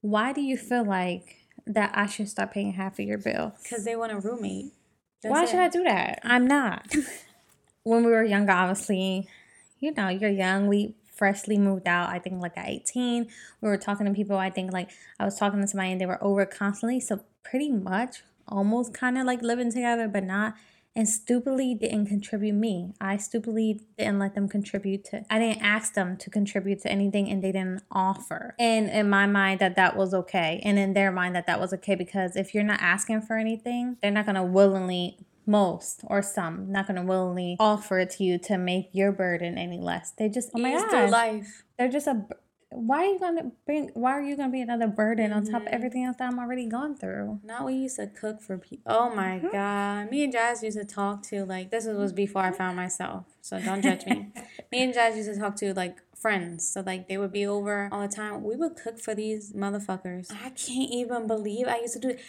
why 0.00 0.32
do 0.32 0.40
you 0.40 0.56
feel 0.56 0.84
like 0.84 1.36
that 1.64 1.92
I 1.94 2.06
should 2.06 2.28
start 2.28 2.50
paying 2.50 2.72
half 2.72 2.98
of 2.98 3.06
your 3.06 3.18
bill? 3.18 3.54
Because 3.62 3.84
they 3.84 3.94
want 3.94 4.10
a 4.10 4.18
roommate. 4.18 4.72
That's 5.22 5.30
why 5.30 5.44
it. 5.44 5.50
should 5.50 5.60
I 5.60 5.68
do 5.68 5.84
that? 5.84 6.18
I'm 6.24 6.48
not. 6.48 6.92
when 7.84 8.04
we 8.04 8.10
were 8.10 8.24
younger, 8.24 8.50
obviously, 8.50 9.28
you 9.78 9.94
know, 9.94 10.08
you're 10.08 10.28
young. 10.28 10.66
We 10.66 10.96
freshly 11.12 11.58
moved 11.58 11.86
out, 11.86 12.08
I 12.08 12.18
think 12.18 12.40
like 12.40 12.56
at 12.56 12.68
18. 12.68 13.28
We 13.60 13.68
were 13.68 13.76
talking 13.76 14.06
to 14.06 14.12
people, 14.12 14.36
I 14.36 14.50
think 14.50 14.72
like 14.72 14.90
I 15.20 15.24
was 15.24 15.36
talking 15.36 15.60
to 15.60 15.66
somebody 15.66 15.92
and 15.92 16.00
they 16.00 16.06
were 16.06 16.22
over 16.22 16.44
constantly. 16.46 17.00
So 17.00 17.20
pretty 17.42 17.70
much 17.70 18.22
almost 18.48 18.94
kind 18.94 19.18
of 19.18 19.26
like 19.26 19.42
living 19.42 19.70
together, 19.70 20.08
but 20.08 20.24
not 20.24 20.54
and 20.94 21.08
stupidly 21.08 21.74
didn't 21.74 22.06
contribute 22.06 22.54
me. 22.54 22.92
I 23.00 23.16
stupidly 23.16 23.80
didn't 23.96 24.18
let 24.18 24.34
them 24.34 24.48
contribute 24.48 25.04
to. 25.06 25.24
I 25.30 25.38
didn't 25.38 25.62
ask 25.62 25.94
them 25.94 26.16
to 26.18 26.28
contribute 26.28 26.80
to 26.82 26.92
anything 26.92 27.30
and 27.30 27.42
they 27.42 27.52
didn't 27.52 27.82
offer. 27.90 28.54
And 28.58 28.90
in 28.90 29.08
my 29.08 29.26
mind 29.26 29.60
that 29.60 29.76
that 29.76 29.96
was 29.96 30.12
okay. 30.12 30.60
And 30.62 30.78
in 30.78 30.92
their 30.92 31.10
mind 31.10 31.34
that 31.34 31.46
that 31.46 31.60
was 31.60 31.72
okay 31.74 31.94
because 31.94 32.36
if 32.36 32.54
you're 32.54 32.62
not 32.62 32.80
asking 32.82 33.22
for 33.22 33.38
anything, 33.38 33.96
they're 34.02 34.10
not 34.10 34.26
going 34.26 34.36
to 34.36 34.42
willingly 34.42 35.16
most 35.46 36.02
or 36.04 36.22
some 36.22 36.70
not 36.70 36.86
going 36.86 36.96
to 36.96 37.06
willingly 37.06 37.56
offer 37.58 37.98
it 37.98 38.10
to 38.10 38.24
you 38.24 38.38
to 38.38 38.58
make 38.58 38.90
your 38.92 39.12
burden 39.12 39.58
any 39.58 39.78
less. 39.78 40.12
They 40.12 40.28
just 40.28 40.50
oh 40.54 40.60
my 40.60 40.72
god, 40.72 41.10
life. 41.10 41.64
They're 41.78 41.88
just 41.88 42.06
a 42.06 42.26
why 42.74 43.04
are 43.04 43.06
you 43.06 43.18
gonna 43.18 43.52
bring 43.66 43.90
why 43.94 44.12
are 44.12 44.22
you 44.22 44.36
gonna 44.36 44.52
be 44.52 44.60
another 44.60 44.86
burden 44.86 45.30
mm-hmm. 45.30 45.38
on 45.38 45.44
top 45.44 45.54
of 45.54 45.62
mm-hmm. 45.62 45.74
everything 45.74 46.04
else 46.04 46.16
that 46.18 46.28
I'm 46.28 46.38
already 46.38 46.66
gone 46.66 46.96
through? 46.96 47.40
Not 47.44 47.64
we 47.64 47.74
used 47.74 47.96
to 47.96 48.06
cook 48.06 48.40
for 48.40 48.58
people. 48.58 48.92
Oh 48.92 49.14
my 49.14 49.38
mm-hmm. 49.38 49.48
god. 49.52 50.10
Me 50.10 50.24
and 50.24 50.32
Jazz 50.32 50.62
used 50.62 50.78
to 50.78 50.84
talk 50.84 51.22
to 51.24 51.44
like 51.44 51.70
this 51.70 51.86
was 51.86 52.12
before 52.12 52.42
I 52.42 52.52
found 52.52 52.76
myself. 52.76 53.26
So 53.40 53.60
don't 53.60 53.82
judge 53.82 54.06
me. 54.06 54.32
me 54.72 54.82
and 54.82 54.94
Jazz 54.94 55.16
used 55.16 55.32
to 55.32 55.38
talk 55.38 55.56
to 55.56 55.74
like 55.74 55.98
friends. 56.16 56.68
So 56.68 56.80
like 56.80 57.08
they 57.08 57.18
would 57.18 57.32
be 57.32 57.46
over 57.46 57.88
all 57.92 58.00
the 58.00 58.14
time. 58.14 58.42
We 58.42 58.56
would 58.56 58.76
cook 58.76 58.98
for 58.98 59.14
these 59.14 59.52
motherfuckers. 59.52 60.32
I 60.32 60.50
can't 60.50 60.90
even 60.90 61.26
believe 61.26 61.66
I 61.68 61.80
used 61.80 61.94
to 61.94 62.00
do 62.00 62.10
it 62.10 62.20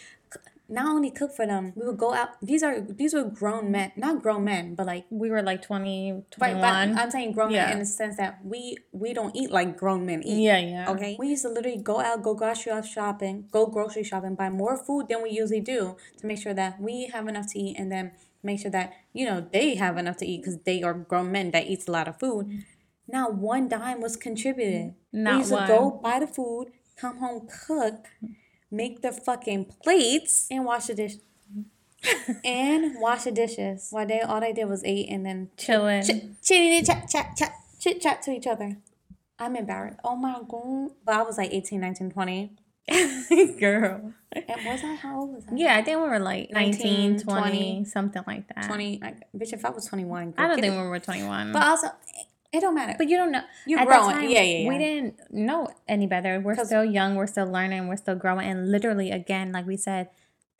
not 0.68 0.86
only 0.86 1.10
cook 1.10 1.34
for 1.34 1.46
them, 1.46 1.72
we 1.76 1.86
would 1.86 1.98
go 1.98 2.14
out. 2.14 2.30
These 2.40 2.62
are 2.62 2.80
these 2.80 3.12
were 3.12 3.24
grown 3.24 3.70
men, 3.70 3.92
not 3.96 4.22
grown 4.22 4.44
men, 4.44 4.74
but 4.74 4.86
like 4.86 5.04
we 5.10 5.30
were 5.30 5.42
like 5.42 5.60
20, 5.60 6.24
21. 6.30 6.62
Right, 6.62 6.96
I'm 6.96 7.10
saying 7.10 7.32
grown 7.32 7.50
yeah. 7.50 7.66
men 7.66 7.72
in 7.74 7.78
the 7.80 7.84
sense 7.84 8.16
that 8.16 8.40
we 8.44 8.78
we 8.92 9.12
don't 9.12 9.36
eat 9.36 9.50
like 9.50 9.76
grown 9.76 10.06
men 10.06 10.22
eat. 10.22 10.42
Yeah, 10.42 10.58
yeah. 10.58 10.90
Okay, 10.90 11.16
we 11.18 11.28
used 11.28 11.42
to 11.42 11.50
literally 11.50 11.76
go 11.76 12.00
out, 12.00 12.22
go 12.22 12.34
grocery 12.34 12.72
shopping, 12.82 13.48
go 13.50 13.66
grocery 13.66 14.04
shopping, 14.04 14.34
buy 14.36 14.48
more 14.48 14.76
food 14.76 15.08
than 15.08 15.22
we 15.22 15.30
usually 15.30 15.60
do 15.60 15.96
to 16.18 16.26
make 16.26 16.40
sure 16.40 16.54
that 16.54 16.80
we 16.80 17.08
have 17.12 17.28
enough 17.28 17.52
to 17.52 17.58
eat, 17.58 17.76
and 17.78 17.92
then 17.92 18.12
make 18.42 18.60
sure 18.60 18.70
that 18.70 18.94
you 19.12 19.26
know 19.26 19.46
they 19.52 19.74
have 19.74 19.98
enough 19.98 20.16
to 20.18 20.26
eat 20.26 20.42
because 20.42 20.58
they 20.64 20.82
are 20.82 20.94
grown 20.94 21.30
men 21.30 21.50
that 21.50 21.66
eats 21.66 21.88
a 21.88 21.92
lot 21.92 22.08
of 22.08 22.18
food. 22.18 22.64
Not 23.06 23.34
one 23.34 23.68
dime 23.68 24.00
was 24.00 24.16
contributed. 24.16 24.94
Not 25.12 25.32
we 25.34 25.38
used 25.40 25.52
one. 25.52 25.68
to 25.68 25.74
go 25.74 26.00
buy 26.02 26.20
the 26.20 26.26
food, 26.26 26.68
come 26.96 27.18
home, 27.18 27.46
cook 27.66 28.06
make 28.74 29.02
the 29.02 29.12
fucking 29.12 29.66
plates 29.82 30.46
and 30.50 30.64
wash 30.64 30.86
the 30.86 30.94
dish 30.94 31.14
and 32.44 33.00
wash 33.00 33.24
the 33.24 33.32
dishes. 33.32 33.88
While 33.90 34.06
they 34.06 34.20
all 34.20 34.40
they 34.40 34.52
did 34.52 34.68
was 34.68 34.84
eat 34.84 35.08
and 35.08 35.24
then 35.24 35.50
chilling, 35.56 36.02
chit 36.42 36.86
chat 36.86 37.08
chat 37.08 37.36
chat 37.36 37.52
chit 37.78 38.00
chat 38.00 38.22
to 38.22 38.32
each 38.32 38.46
other. 38.46 38.78
I'm 39.38 39.56
embarrassed. 39.56 39.98
Oh 40.04 40.16
my 40.16 40.40
god! 40.48 40.90
But 41.04 41.14
I 41.14 41.22
was 41.22 41.38
like 41.38 41.52
18, 41.52 41.80
19, 41.80 42.10
20. 42.10 42.52
Girl. 43.58 44.12
And 44.32 44.66
was 44.66 44.84
I? 44.84 44.94
How 44.94 45.20
old 45.20 45.34
was 45.34 45.44
I? 45.50 45.54
Yeah, 45.54 45.76
I 45.76 45.82
think 45.82 46.00
we 46.00 46.06
were 46.06 46.18
like 46.18 46.50
19, 46.50 47.20
20, 47.20 47.22
20 47.22 47.84
something 47.86 48.22
like 48.26 48.46
that. 48.48 48.66
20. 48.66 49.00
Like, 49.00 49.16
bitch, 49.34 49.54
if 49.54 49.64
I 49.64 49.70
was 49.70 49.86
21. 49.86 50.34
I 50.36 50.48
don't 50.48 50.60
think 50.60 50.74
it. 50.74 50.78
we 50.78 50.86
were 50.86 50.98
21. 50.98 51.52
But 51.52 51.62
also, 51.62 51.88
it 52.54 52.60
don't 52.60 52.74
matter. 52.74 52.94
But 52.96 53.08
you 53.08 53.16
don't 53.16 53.32
know. 53.32 53.42
You're 53.66 53.80
At 53.80 53.88
growing. 53.88 54.14
Time, 54.14 54.30
yeah, 54.30 54.42
yeah, 54.42 54.58
yeah. 54.58 54.68
We 54.68 54.78
didn't 54.78 55.16
know 55.32 55.68
any 55.88 56.06
better. 56.06 56.38
We're 56.38 56.54
still 56.64 56.84
young. 56.84 57.16
We're 57.16 57.26
still 57.26 57.50
learning. 57.50 57.88
We're 57.88 57.96
still 57.96 58.14
growing. 58.14 58.48
And 58.48 58.70
literally, 58.70 59.10
again, 59.10 59.50
like 59.50 59.66
we 59.66 59.76
said, 59.76 60.10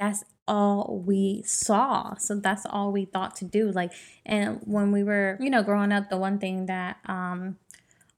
that's 0.01 0.25
all 0.49 1.03
we 1.07 1.43
saw. 1.47 2.17
So 2.17 2.35
that's 2.35 2.67
all 2.67 2.91
we 2.91 3.05
thought 3.05 3.37
to 3.37 3.45
do. 3.45 3.71
Like, 3.71 3.93
and 4.27 4.61
when 4.65 4.91
we 4.91 5.05
were, 5.05 5.39
you 5.41 5.51
know, 5.51 5.63
growing 5.63 5.93
up, 5.93 6.11
the 6.11 6.17
one 6.17 6.39
thing 6.39 6.67
that 6.67 6.99
um 7.07 7.59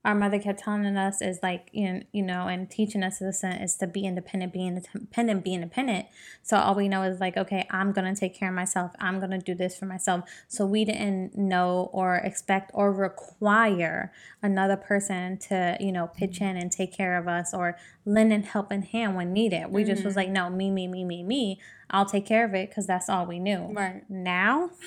our 0.06 0.14
mother 0.14 0.38
kept 0.38 0.60
telling 0.60 0.86
us 0.96 1.20
is 1.20 1.40
like 1.42 1.68
you 1.72 1.92
know, 1.92 2.00
you 2.12 2.22
know 2.22 2.46
and 2.46 2.70
teaching 2.70 3.02
us 3.02 3.18
this 3.18 3.42
is 3.42 3.74
to 3.74 3.88
be 3.88 4.06
independent 4.06 4.52
be 4.52 4.64
independent 4.64 5.44
be 5.44 5.52
independent. 5.52 6.06
So 6.44 6.56
all 6.56 6.76
we 6.76 6.88
know 6.88 7.02
is 7.02 7.18
like 7.18 7.36
okay 7.36 7.66
i'm 7.70 7.92
gonna 7.92 8.14
take 8.14 8.34
care 8.34 8.48
of 8.48 8.54
myself. 8.54 8.92
I'm 9.00 9.18
gonna 9.18 9.40
do 9.40 9.54
this 9.54 9.76
for 9.76 9.84
myself. 9.84 10.24
So 10.46 10.64
we 10.64 10.84
didn't 10.84 11.36
know 11.36 11.90
or 11.92 12.16
expect 12.16 12.70
or 12.72 12.92
require 12.92 14.12
another 14.40 14.76
person 14.76 15.38
to 15.48 15.76
you 15.80 15.90
know 15.90 16.06
pitch 16.06 16.40
in 16.40 16.56
and 16.56 16.70
take 16.70 16.92
care 16.92 17.18
of 17.18 17.26
us 17.26 17.52
or 17.52 17.76
lend 18.04 18.32
a 18.32 18.38
helping 18.38 18.82
hand 18.82 19.16
when 19.16 19.32
needed. 19.32 19.66
We 19.68 19.82
mm-hmm. 19.82 19.90
just 19.90 20.04
was 20.04 20.12
mm-hmm. 20.12 20.18
like 20.20 20.28
no 20.30 20.48
me 20.48 20.70
me 20.70 20.86
me 20.86 21.04
me 21.04 21.24
me 21.24 21.60
i'll 21.90 22.06
take 22.06 22.26
care 22.26 22.44
of 22.44 22.54
it 22.54 22.68
because 22.68 22.86
that's 22.86 23.08
all 23.08 23.26
we 23.26 23.40
knew. 23.40 23.72
Right. 23.72 24.08
Now 24.08 24.70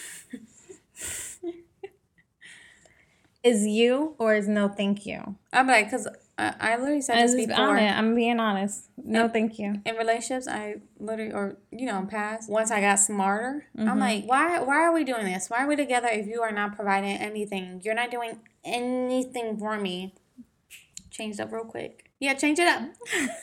is 3.44 3.66
you 3.66 4.16
or 4.18 4.36
is 4.36 4.48
no 4.48 4.68
thank 4.68 5.06
you? 5.06 5.36
I'm 5.54 5.68
like, 5.68 5.86
because 5.86 6.08
I, 6.38 6.56
I 6.60 6.78
literally 6.78 7.02
said 7.02 7.22
this 7.22 7.36
before. 7.36 7.78
I'm 7.78 8.16
being 8.16 8.40
honest. 8.40 8.90
No, 8.98 9.26
in, 9.26 9.32
thank 9.32 9.60
you. 9.60 9.82
In 9.86 9.96
relationships, 9.96 10.48
I 10.48 10.76
literally, 11.00 11.34
or 11.34 11.58
you 11.72 11.86
know, 11.86 12.00
in 12.00 12.08
past, 12.08 12.50
once 12.50 12.72
I 12.72 12.82
got 12.82 12.96
smarter, 13.00 13.66
mm-hmm. 13.78 13.90
I'm 13.90 14.00
like, 14.00 14.26
why, 14.26 14.60
why 14.60 14.78
are 14.78 14.94
we 14.94 15.04
doing 15.04 15.26
this? 15.26 15.50
Why 15.50 15.64
are 15.64 15.68
we 15.68 15.76
together 15.76 16.08
if 16.10 16.28
you 16.28 16.42
are 16.42 16.52
not 16.52 16.76
providing 16.76 17.18
anything? 17.18 17.82
You're 17.84 17.96
not 17.96 18.12
doing 18.12 18.40
anything 18.64 19.58
for 19.58 19.78
me. 19.78 20.16
Change 21.12 21.40
up 21.40 21.52
real 21.52 21.66
quick. 21.66 22.10
Yeah, 22.20 22.34
change 22.34 22.60
it 22.60 22.68
up. 22.68 22.84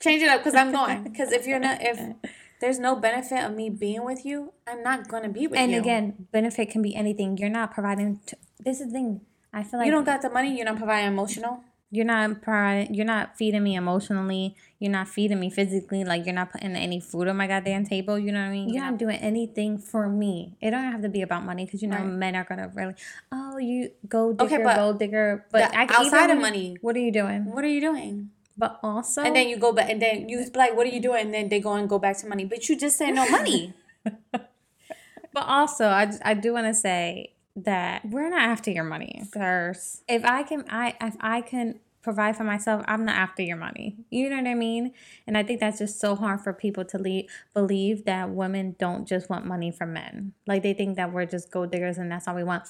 change 0.00 0.22
it 0.22 0.28
up 0.28 0.40
because 0.40 0.54
I'm 0.54 0.72
going. 0.72 1.04
Because 1.04 1.32
if 1.32 1.46
you're 1.46 1.58
not, 1.58 1.78
if 1.80 2.00
there's 2.60 2.78
no 2.78 2.96
benefit 2.96 3.44
of 3.44 3.54
me 3.54 3.70
being 3.70 4.04
with 4.04 4.24
you, 4.24 4.52
I'm 4.66 4.82
not 4.82 5.08
gonna 5.08 5.28
be 5.28 5.46
with 5.46 5.58
and 5.58 5.70
you. 5.70 5.78
And 5.78 5.86
again, 5.86 6.26
benefit 6.32 6.70
can 6.70 6.82
be 6.82 6.94
anything. 6.94 7.36
You're 7.38 7.48
not 7.48 7.72
providing. 7.72 8.20
T- 8.26 8.36
this 8.64 8.80
is 8.80 8.88
the 8.88 8.92
thing. 8.92 9.20
I 9.52 9.62
feel 9.62 9.78
like 9.78 9.86
you 9.86 9.92
don't 9.92 10.04
got 10.04 10.22
the 10.22 10.30
money. 10.30 10.56
You're 10.56 10.66
not 10.66 10.78
providing 10.78 11.08
emotional. 11.08 11.62
You're 11.90 12.04
not 12.04 12.42
providing. 12.42 12.92
you're 12.92 13.06
not 13.06 13.36
feeding 13.36 13.62
me 13.62 13.76
emotionally. 13.76 14.56
You're 14.80 14.90
not 14.90 15.06
feeding 15.06 15.38
me 15.38 15.48
physically. 15.48 16.02
Like 16.04 16.26
you're 16.26 16.34
not 16.34 16.50
putting 16.50 16.74
any 16.74 16.98
food 16.98 17.28
on 17.28 17.36
my 17.36 17.46
goddamn 17.46 17.86
table. 17.86 18.18
You 18.18 18.32
know 18.32 18.40
what 18.40 18.48
I 18.48 18.50
mean? 18.50 18.68
You're 18.68 18.82
not 18.82 18.98
doing 18.98 19.16
anything 19.18 19.78
for 19.78 20.08
me. 20.08 20.56
It 20.60 20.72
don't 20.72 20.90
have 20.90 21.02
to 21.02 21.08
be 21.08 21.22
about 21.22 21.44
money 21.44 21.66
because 21.66 21.82
you 21.82 21.88
know 21.88 21.98
right. 21.98 22.06
men 22.06 22.34
are 22.34 22.42
gonna 22.42 22.72
really. 22.74 22.94
Oh, 23.30 23.58
you 23.58 23.90
go 24.08 24.32
digger, 24.32 24.54
okay, 24.56 24.74
gold 24.74 24.98
digger. 24.98 25.46
But 25.52 25.72
I, 25.72 25.86
outside 25.88 26.24
even, 26.24 26.38
of 26.38 26.42
money, 26.42 26.76
what 26.80 26.96
are 26.96 27.00
you 27.00 27.12
doing? 27.12 27.44
What 27.44 27.62
are 27.62 27.68
you 27.68 27.80
doing? 27.80 28.30
But 28.58 28.80
also, 28.82 29.22
and 29.22 29.36
then 29.36 29.48
you 29.48 29.56
go 29.56 29.72
back, 29.72 29.88
and 29.88 30.02
then 30.02 30.28
you 30.28 30.46
like, 30.54 30.76
what 30.76 30.86
are 30.88 30.90
you 30.90 31.00
doing? 31.00 31.26
And 31.26 31.34
then 31.34 31.48
they 31.48 31.60
go 31.60 31.74
and 31.74 31.88
go 31.88 32.00
back 32.00 32.18
to 32.18 32.26
money. 32.26 32.44
But 32.44 32.68
you 32.68 32.76
just 32.76 32.96
say 32.98 33.12
no 33.12 33.28
money. 33.28 33.72
but 34.32 34.48
also, 35.34 35.86
I 35.86 36.10
I 36.24 36.34
do 36.34 36.54
want 36.54 36.66
to 36.66 36.74
say 36.74 37.33
that 37.56 38.04
we're 38.04 38.28
not 38.30 38.42
after 38.42 38.70
your 38.70 38.84
money 38.84 39.22
first. 39.32 40.02
If 40.08 40.24
I 40.24 40.42
can, 40.42 40.64
I 40.68 40.94
if 41.00 41.16
I 41.20 41.40
can 41.40 41.80
provide 42.02 42.36
for 42.36 42.44
myself, 42.44 42.84
I'm 42.86 43.04
not 43.04 43.16
after 43.16 43.42
your 43.42 43.56
money. 43.56 43.96
You 44.10 44.28
know 44.28 44.36
what 44.36 44.46
I 44.46 44.54
mean? 44.54 44.92
And 45.26 45.38
I 45.38 45.42
think 45.42 45.60
that's 45.60 45.78
just 45.78 45.98
so 45.98 46.14
hard 46.14 46.42
for 46.42 46.52
people 46.52 46.84
to 46.86 46.98
leave, 46.98 47.30
believe 47.54 48.04
that 48.04 48.30
women 48.30 48.76
don't 48.78 49.06
just 49.06 49.30
want 49.30 49.46
money 49.46 49.70
from 49.70 49.94
men. 49.94 50.34
Like 50.46 50.62
they 50.62 50.74
think 50.74 50.96
that 50.96 51.12
we're 51.12 51.24
just 51.24 51.50
gold 51.50 51.72
diggers 51.72 51.96
and 51.96 52.12
that's 52.12 52.28
all 52.28 52.34
we 52.34 52.44
want. 52.44 52.64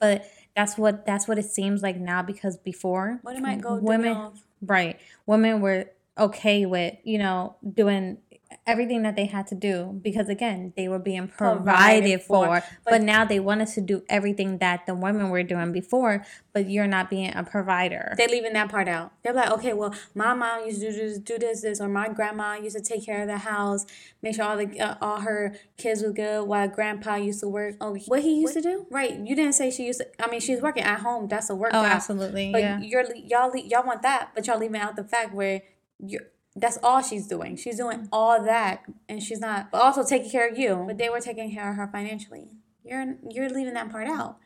But 0.00 0.24
that's 0.56 0.76
what 0.76 1.06
that's 1.06 1.28
what 1.28 1.38
it 1.38 1.44
seems 1.44 1.82
like 1.82 1.98
now 1.98 2.22
because 2.22 2.56
before 2.56 3.20
what 3.22 3.36
am 3.36 3.44
I 3.44 3.54
gold 3.56 3.80
women 3.82 4.32
right 4.60 4.98
women 5.24 5.60
were 5.60 5.86
okay 6.18 6.66
with 6.66 6.94
you 7.04 7.16
know 7.18 7.54
doing 7.74 8.18
everything 8.66 9.02
that 9.02 9.16
they 9.16 9.26
had 9.26 9.46
to 9.46 9.54
do 9.54 9.98
because 10.02 10.28
again 10.28 10.72
they 10.76 10.88
were 10.88 10.98
being 10.98 11.28
provided, 11.28 11.64
provided 11.64 12.22
for, 12.22 12.46
for 12.46 12.64
but, 12.84 12.90
but, 12.90 13.02
now 13.02 13.24
they 13.24 13.40
want 13.40 13.60
us 13.60 13.74
to 13.74 13.80
do 13.80 14.02
everything 14.08 14.58
that 14.58 14.86
the 14.86 14.94
women 14.94 15.28
were 15.30 15.42
doing 15.42 15.72
before 15.72 16.24
but 16.52 16.68
you're 16.68 16.86
not 16.86 17.10
being 17.10 17.34
a 17.34 17.42
provider 17.42 18.14
they're 18.16 18.28
leaving 18.28 18.52
that 18.52 18.70
part 18.70 18.88
out 18.88 19.12
they're 19.22 19.34
like 19.34 19.50
okay 19.50 19.72
well 19.72 19.94
my 20.14 20.32
mom 20.34 20.64
used 20.64 20.80
to 20.80 20.90
do 20.90 20.96
this, 20.96 21.18
do 21.18 21.38
this 21.38 21.62
this 21.62 21.80
or 21.80 21.88
my 21.88 22.08
grandma 22.08 22.54
used 22.54 22.76
to 22.76 22.82
take 22.82 23.04
care 23.04 23.22
of 23.22 23.28
the 23.28 23.38
house 23.38 23.86
make 24.22 24.34
sure 24.34 24.44
all 24.44 24.56
the 24.56 24.80
uh, 24.80 24.96
all 25.00 25.20
her 25.20 25.54
kids 25.76 26.02
were 26.02 26.12
good 26.12 26.46
while 26.46 26.68
grandpa 26.68 27.16
used 27.16 27.40
to 27.40 27.48
work 27.48 27.76
oh 27.80 27.96
what 28.06 28.22
he 28.22 28.40
used 28.40 28.54
what? 28.54 28.62
to 28.62 28.68
do 28.68 28.86
right 28.90 29.18
you 29.18 29.36
didn't 29.36 29.54
say 29.54 29.70
she 29.70 29.86
used 29.86 30.00
to 30.00 30.24
i 30.24 30.30
mean 30.30 30.40
she's 30.40 30.60
working 30.60 30.82
at 30.82 31.00
home 31.00 31.28
that's 31.28 31.50
a 31.50 31.54
work 31.54 31.70
oh 31.74 31.82
job. 31.82 31.92
absolutely 31.92 32.50
but 32.52 32.60
yeah. 32.60 32.80
you're 32.80 33.04
y'all 33.14 33.54
y'all 33.56 33.84
want 33.84 34.02
that 34.02 34.30
but 34.34 34.46
y'all 34.46 34.58
leaving 34.58 34.80
out 34.80 34.96
the 34.96 35.04
fact 35.04 35.34
where 35.34 35.62
you're 35.98 36.22
that's 36.60 36.78
all 36.82 37.02
she's 37.02 37.26
doing. 37.26 37.56
She's 37.56 37.76
doing 37.76 38.08
all 38.12 38.42
that, 38.42 38.84
and 39.08 39.22
she's 39.22 39.40
not 39.40 39.70
but 39.70 39.80
also 39.80 40.04
taking 40.04 40.30
care 40.30 40.48
of 40.48 40.58
you. 40.58 40.84
But 40.86 40.98
they 40.98 41.08
were 41.08 41.20
taking 41.20 41.52
care 41.52 41.70
of 41.70 41.76
her 41.76 41.88
financially. 41.88 42.48
You're 42.84 43.16
you're 43.28 43.48
leaving 43.48 43.74
that 43.74 43.90
part 43.90 44.08
out. 44.08 44.38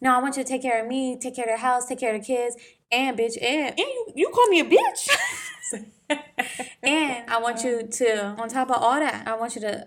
No, 0.00 0.16
I 0.16 0.22
want 0.22 0.36
you 0.36 0.42
to 0.42 0.48
take 0.48 0.62
care 0.62 0.82
of 0.82 0.88
me, 0.88 1.18
take 1.18 1.36
care 1.36 1.44
of 1.44 1.50
the 1.50 1.58
house, 1.58 1.86
take 1.86 2.00
care 2.00 2.14
of 2.14 2.20
the 2.20 2.26
kids, 2.26 2.56
and 2.90 3.18
bitch, 3.18 3.36
and, 3.42 3.68
and 3.68 3.78
you, 3.78 4.12
you 4.14 4.28
call 4.30 4.46
me 4.48 4.60
a 4.60 4.64
bitch. 4.64 5.16
and 6.82 7.30
I 7.30 7.38
want 7.38 7.62
you 7.62 7.86
to, 7.86 8.26
on 8.40 8.48
top 8.48 8.70
of 8.70 8.82
all 8.82 8.98
that, 8.98 9.28
I 9.28 9.36
want 9.36 9.54
you 9.54 9.60
to 9.60 9.86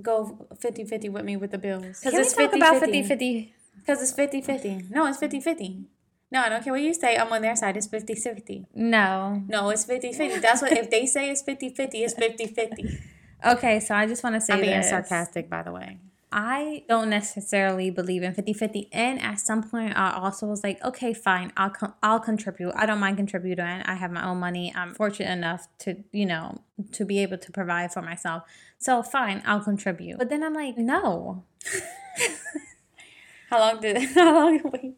go 0.00 0.46
50 0.58 0.84
50 0.84 1.08
with 1.10 1.24
me 1.24 1.36
with 1.36 1.50
the 1.50 1.58
bills. 1.58 2.00
Because 2.02 2.14
it's 2.14 2.34
50 2.34 2.56
about 2.56 2.80
50 2.80 3.02
50. 3.02 3.54
Because 3.78 4.02
it's 4.02 4.12
50 4.12 4.40
50. 4.40 4.86
No, 4.90 5.06
it's 5.06 5.18
50 5.18 5.40
50. 5.40 5.84
No, 6.32 6.40
I 6.40 6.48
don't 6.48 6.64
care 6.64 6.72
what 6.72 6.80
you 6.80 6.94
say. 6.94 7.18
I'm 7.18 7.30
on 7.30 7.42
their 7.42 7.54
side. 7.54 7.76
It's 7.76 7.86
50 7.86 8.14
50. 8.14 8.66
No. 8.74 9.44
No, 9.48 9.68
it's 9.68 9.84
50 9.84 10.14
50. 10.14 10.38
That's 10.40 10.62
what, 10.62 10.72
if 10.72 10.88
they 10.88 11.04
say 11.04 11.30
it's 11.30 11.42
50 11.42 11.68
50, 11.68 12.04
it's 12.04 12.14
50 12.14 12.46
50. 12.46 12.98
Okay, 13.44 13.80
so 13.80 13.96
I 13.96 14.06
just 14.06 14.22
want 14.22 14.36
to 14.36 14.40
say 14.40 14.54
I'm 14.54 14.60
being 14.60 14.80
this. 14.82 14.90
sarcastic, 14.90 15.50
by 15.50 15.64
the 15.64 15.72
way. 15.72 15.98
I 16.30 16.84
don't 16.88 17.10
necessarily 17.10 17.90
believe 17.90 18.22
in 18.22 18.32
50-50 18.34 18.86
and 18.92 19.20
at 19.20 19.40
some 19.40 19.64
point 19.64 19.98
I 19.98 20.12
also 20.12 20.46
was 20.46 20.62
like 20.64 20.82
okay 20.82 21.12
fine 21.12 21.52
I'll 21.58 21.70
com- 21.70 21.92
I'll 22.02 22.20
contribute 22.20 22.72
I 22.74 22.86
don't 22.86 23.00
mind 23.00 23.18
contributing 23.18 23.66
I 23.66 23.94
have 23.94 24.10
my 24.10 24.24
own 24.24 24.38
money 24.38 24.72
I'm 24.74 24.94
fortunate 24.94 25.30
enough 25.30 25.68
to 25.80 26.02
you 26.10 26.24
know 26.24 26.62
to 26.92 27.04
be 27.04 27.18
able 27.18 27.36
to 27.36 27.52
provide 27.52 27.92
for 27.92 28.00
myself 28.00 28.44
so 28.78 29.02
fine 29.02 29.42
I'll 29.44 29.60
contribute 29.60 30.16
but 30.16 30.30
then 30.30 30.42
I'm 30.42 30.54
like 30.54 30.78
no 30.78 31.44
how 33.50 33.58
long 33.58 33.80
did 33.82 33.98
how 34.14 34.32
long 34.32 34.60
wait 34.72 34.94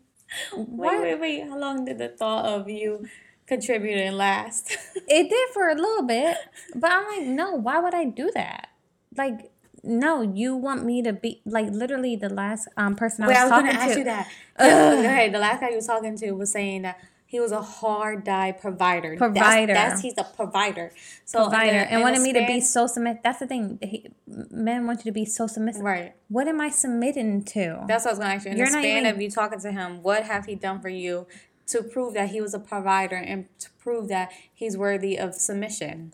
wait, 0.57 1.00
wait, 1.00 1.21
wait. 1.21 1.49
How 1.49 1.59
long 1.59 1.85
did 1.85 1.99
the 1.99 2.09
thought 2.09 2.45
of 2.45 2.69
you 2.69 3.07
contributing 3.47 4.12
last? 4.12 4.76
it 5.08 5.28
did 5.28 5.49
for 5.52 5.69
a 5.69 5.75
little 5.75 6.02
bit, 6.02 6.37
but 6.75 6.91
I'm 6.93 7.06
like, 7.06 7.26
no, 7.26 7.54
why 7.54 7.78
would 7.78 7.95
I 7.95 8.04
do 8.04 8.30
that? 8.35 8.69
Like, 9.17 9.50
no, 9.82 10.23
you 10.23 10.56
want 10.56 10.85
me 10.85 11.02
to 11.02 11.13
be 11.13 11.43
like 11.45 11.69
literally 11.71 12.17
the 12.17 12.30
last 12.30 12.69
um 12.76 12.97
person 12.97 13.25
I 13.25 13.28
was, 13.28 13.37
I 13.37 13.43
was 13.45 13.50
talking 13.50 13.67
gonna 13.67 13.78
to. 13.78 13.85
ask 13.85 13.99
you 13.99 14.04
that. 14.04 14.28
okay, 14.61 15.28
the 15.28 15.39
last 15.39 15.61
guy 15.61 15.71
you 15.71 15.76
was 15.76 15.87
talking 15.87 16.17
to 16.17 16.32
was 16.32 16.50
saying 16.52 16.82
that 16.82 16.99
he 17.26 17.41
was 17.41 17.52
a 17.52 17.63
hard 17.63 18.25
die 18.25 18.52
provider. 18.52 19.17
Provider. 19.17 19.73
That's, 19.73 19.95
that's 19.95 20.02
he's 20.02 20.15
a 20.19 20.25
provider. 20.25 20.93
So 21.25 21.43
provider 21.43 21.78
and 21.78 22.02
wanted 22.02 22.23
me 22.23 22.32
to 22.32 22.47
be 22.47 22.60
so 22.60 22.87
submissive. 22.87 23.23
That's 23.23 23.41
the 23.41 23.47
thing. 23.47 23.78
He, 23.82 24.06
men 24.26 24.87
want 24.87 25.00
you 25.00 25.04
to 25.04 25.13
be 25.13 25.25
so 25.25 25.47
submissive. 25.47 25.82
Right. 25.82 26.15
What 26.28 26.49
am 26.49 26.60
I 26.60 26.71
submitting 26.71 27.45
to? 27.45 27.84
That's 27.89 28.04
what 28.04 28.10
I 28.10 28.13
was 28.13 28.19
going 28.19 28.30
to 28.30 28.37
ask 28.37 28.45
you. 28.45 28.52
In 28.52 28.58
You're 28.58 28.67
the 28.67 28.73
span 28.73 28.99
even, 28.99 29.15
of 29.15 29.21
you 29.21 29.30
talking 29.30 29.58
to 29.60 29.73
him, 29.73 30.02
what 30.02 30.25
have 30.25 30.47
he 30.47 30.54
done 30.54 30.80
for 30.80 30.89
you 30.89 31.26
to 31.69 31.82
prove 31.82 32.15
that 32.15 32.30
he 32.30 32.41
was 32.41 32.54
a 32.54 32.58
provider 32.58 33.17
and 33.17 33.47
to 33.58 33.71
prove 33.80 34.08
that 34.08 34.30
he's 34.52 34.76
worthy 34.76 35.19
of 35.19 35.34
submission? 35.34 36.13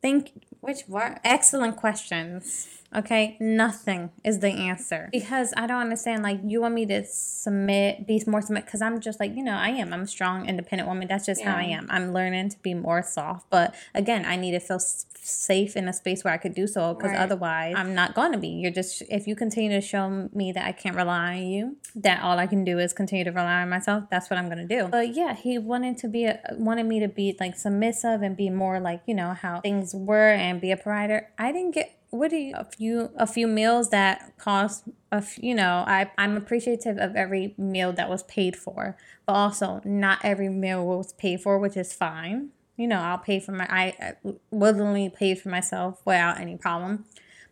Think. 0.00 0.32
Which 0.60 0.82
what? 0.86 1.20
Excellent 1.22 1.76
questions. 1.76 2.75
Okay, 2.94 3.36
nothing 3.40 4.10
is 4.24 4.40
the 4.40 4.48
answer 4.48 5.08
because 5.12 5.52
I 5.56 5.66
don't 5.66 5.80
understand. 5.80 6.22
Like, 6.22 6.40
you 6.44 6.60
want 6.60 6.74
me 6.74 6.86
to 6.86 7.04
submit, 7.04 8.06
be 8.06 8.22
more 8.26 8.42
submit, 8.42 8.64
because 8.64 8.82
I'm 8.82 9.00
just 9.00 9.20
like, 9.20 9.34
you 9.34 9.42
know, 9.42 9.56
I 9.56 9.70
am. 9.70 9.92
I'm 9.92 10.02
a 10.02 10.06
strong, 10.06 10.48
independent 10.48 10.88
woman. 10.88 11.08
That's 11.08 11.26
just 11.26 11.40
yeah. 11.40 11.52
how 11.52 11.58
I 11.58 11.64
am. 11.64 11.86
I'm 11.90 12.12
learning 12.12 12.50
to 12.50 12.58
be 12.60 12.74
more 12.74 13.02
soft, 13.02 13.50
but 13.50 13.74
again, 13.94 14.24
I 14.24 14.36
need 14.36 14.52
to 14.52 14.60
feel 14.60 14.78
safe 14.78 15.76
in 15.76 15.88
a 15.88 15.92
space 15.92 16.22
where 16.22 16.32
I 16.32 16.36
could 16.36 16.54
do 16.54 16.66
so 16.68 16.94
because 16.94 17.10
right. 17.10 17.20
otherwise, 17.20 17.74
I'm 17.76 17.94
not 17.94 18.14
going 18.14 18.32
to 18.32 18.38
be. 18.38 18.48
You're 18.48 18.70
just, 18.70 19.02
if 19.10 19.26
you 19.26 19.34
continue 19.34 19.70
to 19.70 19.80
show 19.80 20.28
me 20.32 20.52
that 20.52 20.64
I 20.64 20.72
can't 20.72 20.94
rely 20.94 21.34
on 21.36 21.46
you, 21.46 21.76
that 21.96 22.22
all 22.22 22.38
I 22.38 22.46
can 22.46 22.64
do 22.64 22.78
is 22.78 22.92
continue 22.92 23.24
to 23.24 23.32
rely 23.32 23.62
on 23.62 23.68
myself, 23.68 24.04
that's 24.10 24.30
what 24.30 24.38
I'm 24.38 24.46
going 24.46 24.66
to 24.66 24.76
do. 24.76 24.88
But 24.88 25.14
yeah, 25.14 25.34
he 25.34 25.58
wanted 25.58 25.98
to 25.98 26.08
be, 26.08 26.26
a, 26.26 26.40
wanted 26.52 26.86
me 26.86 27.00
to 27.00 27.08
be 27.08 27.36
like 27.40 27.56
submissive 27.56 28.22
and 28.22 28.36
be 28.36 28.50
more 28.50 28.78
like, 28.78 29.02
you 29.06 29.14
know, 29.14 29.32
how 29.32 29.60
things 29.60 29.94
were 29.94 30.30
and 30.30 30.60
be 30.60 30.70
a 30.70 30.76
provider. 30.76 31.28
I 31.38 31.50
didn't 31.50 31.72
get 31.72 31.98
what 32.16 32.30
do 32.30 32.36
you 32.36 32.54
a 32.54 32.64
few 32.64 33.10
a 33.16 33.26
few 33.26 33.46
meals 33.46 33.90
that 33.90 34.36
cost 34.38 34.84
a 35.12 35.22
you 35.36 35.54
know 35.54 35.84
I 35.86 36.10
I'm 36.18 36.36
appreciative 36.36 36.98
of 36.98 37.16
every 37.16 37.54
meal 37.58 37.92
that 37.92 38.08
was 38.08 38.22
paid 38.24 38.56
for, 38.56 38.96
but 39.26 39.32
also 39.32 39.80
not 39.84 40.18
every 40.22 40.48
meal 40.48 40.86
was 40.86 41.12
paid 41.12 41.40
for, 41.40 41.58
which 41.58 41.76
is 41.76 41.92
fine. 41.92 42.50
You 42.76 42.88
know 42.88 42.98
I'll 42.98 43.18
pay 43.18 43.40
for 43.40 43.52
my 43.52 43.66
I 43.70 44.14
willingly 44.50 45.08
paid 45.10 45.40
for 45.40 45.48
myself 45.48 46.00
without 46.04 46.40
any 46.40 46.56
problem. 46.56 47.04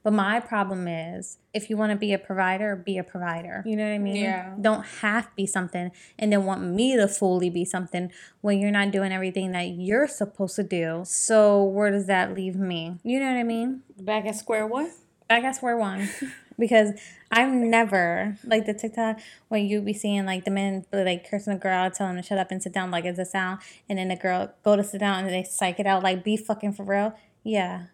But 0.04 0.12
my 0.12 0.38
problem 0.38 0.86
is 0.86 1.38
if 1.54 1.70
you 1.70 1.78
want 1.78 1.90
to 1.90 1.96
be 1.96 2.12
a 2.12 2.18
provider, 2.18 2.76
be 2.76 2.98
a 2.98 3.02
provider. 3.02 3.62
You 3.66 3.74
know 3.74 3.84
what 3.84 3.94
I 3.94 3.98
mean? 3.98 4.16
Yeah. 4.16 4.54
Don't 4.60 4.84
have 4.84 5.24
to 5.24 5.30
be 5.34 5.46
something 5.46 5.90
and 6.18 6.30
then 6.30 6.44
want 6.44 6.62
me 6.62 6.94
to 6.94 7.08
fully 7.08 7.48
be 7.48 7.64
something 7.64 8.12
when 8.42 8.60
you're 8.60 8.70
not 8.70 8.90
doing 8.92 9.12
everything 9.12 9.52
that 9.52 9.68
you're 9.70 10.06
supposed 10.06 10.56
to 10.56 10.62
do. 10.62 11.02
So 11.06 11.64
where 11.64 11.90
does 11.90 12.06
that 12.06 12.34
leave 12.34 12.54
me? 12.54 12.98
You 13.02 13.18
know 13.18 13.32
what 13.32 13.38
I 13.38 13.44
mean? 13.44 13.82
Back 13.98 14.26
at 14.26 14.36
square 14.36 14.66
one? 14.66 14.92
Back 15.26 15.42
at 15.42 15.56
square 15.56 15.78
one. 15.78 16.06
because 16.58 16.90
I'm 17.30 17.70
never 17.70 18.36
like 18.44 18.66
the 18.66 18.74
TikTok 18.74 19.20
when 19.48 19.66
you 19.66 19.80
be 19.80 19.94
seeing 19.94 20.26
like 20.26 20.44
the 20.44 20.50
men 20.50 20.84
like 20.92 21.28
cursing 21.28 21.54
the 21.54 21.58
girl 21.58 21.90
telling 21.90 22.14
them 22.14 22.22
to 22.22 22.28
shut 22.28 22.38
up 22.38 22.50
and 22.50 22.62
sit 22.62 22.72
down 22.72 22.90
like 22.90 23.04
it's 23.04 23.18
a 23.18 23.24
sound, 23.24 23.60
and 23.88 23.98
then 23.98 24.08
the 24.08 24.16
girl 24.16 24.52
go 24.62 24.76
to 24.76 24.84
sit 24.84 25.00
down 25.00 25.24
and 25.24 25.32
they 25.32 25.42
psych 25.44 25.80
it 25.80 25.86
out 25.86 26.02
like 26.02 26.22
be 26.22 26.36
fucking 26.36 26.74
for 26.74 26.84
real. 26.84 27.14
Yeah, 27.42 27.86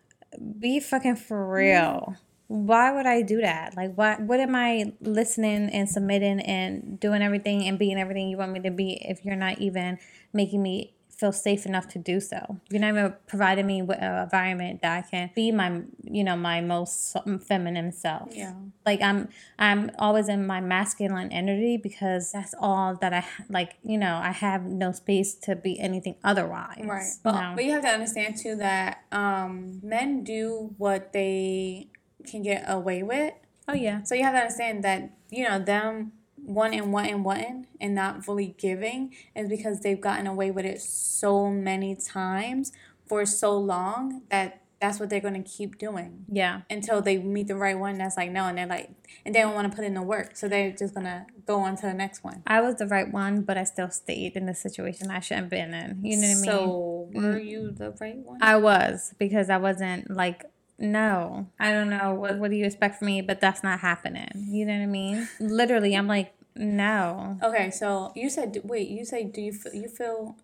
be 0.58 0.80
fucking 0.80 1.16
for 1.16 1.52
real. 1.52 2.16
Why 2.48 2.90
would 2.90 3.06
I 3.06 3.22
do 3.22 3.40
that? 3.42 3.76
Like, 3.76 3.94
what? 3.94 4.20
What 4.20 4.40
am 4.40 4.56
I 4.56 4.92
listening 5.00 5.70
and 5.70 5.88
submitting 5.88 6.40
and 6.40 6.98
doing 6.98 7.22
everything 7.22 7.68
and 7.68 7.78
being 7.78 7.98
everything 7.98 8.28
you 8.28 8.36
want 8.36 8.52
me 8.52 8.60
to 8.60 8.70
be 8.70 8.94
if 9.08 9.24
you're 9.24 9.36
not 9.36 9.58
even 9.58 9.98
making 10.32 10.62
me 10.62 10.94
feel 11.20 11.32
safe 11.32 11.66
enough 11.66 11.86
to 11.88 11.98
do 11.98 12.18
so. 12.18 12.58
You're 12.70 12.80
not 12.80 12.88
even 12.88 13.14
providing 13.26 13.66
me 13.66 13.82
with 13.82 13.98
an 14.00 14.22
environment 14.22 14.80
that 14.80 15.04
I 15.04 15.08
can 15.08 15.30
be 15.34 15.52
my, 15.52 15.82
you 16.02 16.24
know, 16.24 16.34
my 16.34 16.62
most 16.62 17.14
feminine 17.46 17.92
self. 17.92 18.30
Yeah. 18.32 18.54
Like 18.86 19.02
I'm, 19.02 19.28
I'm 19.58 19.90
always 19.98 20.30
in 20.30 20.46
my 20.46 20.62
masculine 20.62 21.30
energy 21.30 21.76
because 21.76 22.32
that's 22.32 22.54
all 22.58 22.96
that 22.96 23.12
I 23.12 23.24
like. 23.50 23.76
You 23.82 23.98
know, 23.98 24.16
I 24.16 24.30
have 24.30 24.64
no 24.64 24.92
space 24.92 25.34
to 25.42 25.54
be 25.54 25.78
anything 25.78 26.16
otherwise. 26.24 26.82
Right. 26.82 27.12
But, 27.22 27.32
no. 27.32 27.52
but 27.54 27.64
you 27.64 27.72
have 27.72 27.82
to 27.82 27.88
understand 27.88 28.38
too 28.38 28.56
that 28.56 29.04
um, 29.12 29.80
men 29.82 30.24
do 30.24 30.74
what 30.78 31.12
they 31.12 31.88
can 32.26 32.42
get 32.42 32.64
away 32.66 33.02
with. 33.02 33.34
Oh 33.68 33.74
yeah. 33.74 34.02
So 34.04 34.14
you 34.14 34.24
have 34.24 34.34
to 34.34 34.40
understand 34.40 34.82
that 34.84 35.10
you 35.28 35.46
know 35.46 35.58
them 35.58 36.12
one 36.44 36.74
and 36.74 36.92
one 36.92 37.06
and 37.06 37.24
one 37.24 37.66
and 37.80 37.94
not 37.94 38.24
fully 38.24 38.54
giving 38.58 39.14
is 39.34 39.48
because 39.48 39.80
they've 39.80 40.00
gotten 40.00 40.26
away 40.26 40.50
with 40.50 40.64
it 40.64 40.80
so 40.80 41.50
many 41.50 41.94
times 41.94 42.72
for 43.06 43.26
so 43.26 43.56
long 43.56 44.22
that 44.30 44.62
that's 44.80 44.98
what 44.98 45.10
they're 45.10 45.20
gonna 45.20 45.42
keep 45.42 45.76
doing. 45.76 46.24
Yeah. 46.32 46.62
Until 46.70 47.02
they 47.02 47.18
meet 47.18 47.48
the 47.48 47.56
right 47.56 47.78
one 47.78 47.98
that's 47.98 48.16
like 48.16 48.30
no, 48.30 48.46
and 48.46 48.56
they're 48.56 48.66
like, 48.66 48.90
and 49.26 49.34
they 49.34 49.40
don't 49.40 49.54
want 49.54 49.70
to 49.70 49.76
put 49.76 49.84
in 49.84 49.92
the 49.92 50.02
work, 50.02 50.36
so 50.36 50.48
they're 50.48 50.70
just 50.70 50.94
gonna 50.94 51.26
go 51.46 51.60
on 51.60 51.76
to 51.76 51.82
the 51.82 51.92
next 51.92 52.24
one. 52.24 52.42
I 52.46 52.62
was 52.62 52.76
the 52.76 52.86
right 52.86 53.12
one, 53.12 53.42
but 53.42 53.58
I 53.58 53.64
still 53.64 53.90
stayed 53.90 54.36
in 54.36 54.46
the 54.46 54.54
situation 54.54 55.10
I 55.10 55.20
shouldn't 55.20 55.44
have 55.44 55.50
been 55.50 55.74
in. 55.74 56.02
You 56.02 56.16
know 56.16 56.28
what 56.28 56.30
I 56.30 56.34
mean? 56.34 56.44
So 56.44 57.10
were 57.12 57.38
you 57.38 57.70
the 57.72 57.90
right 58.00 58.16
one? 58.16 58.42
I 58.42 58.56
was 58.56 59.14
because 59.18 59.50
I 59.50 59.58
wasn't 59.58 60.10
like. 60.10 60.44
No, 60.80 61.46
I 61.58 61.72
don't 61.72 61.90
know. 61.90 62.14
What 62.14 62.38
what 62.38 62.50
do 62.50 62.56
you 62.56 62.64
expect 62.64 62.98
from 62.98 63.06
me? 63.06 63.20
But 63.20 63.40
that's 63.40 63.62
not 63.62 63.80
happening. 63.80 64.30
You 64.34 64.64
know 64.64 64.74
what 64.74 64.82
I 64.82 64.86
mean? 64.86 65.28
Literally, 65.38 65.94
I'm 65.94 66.08
like, 66.08 66.34
no. 66.56 67.38
Okay, 67.42 67.70
so 67.70 68.12
you 68.16 68.30
said 68.30 68.58
wait. 68.64 68.88
You 68.88 69.04
say 69.04 69.24
do 69.24 69.40
you 69.40 69.52
you 69.72 69.88
feel 69.88 70.36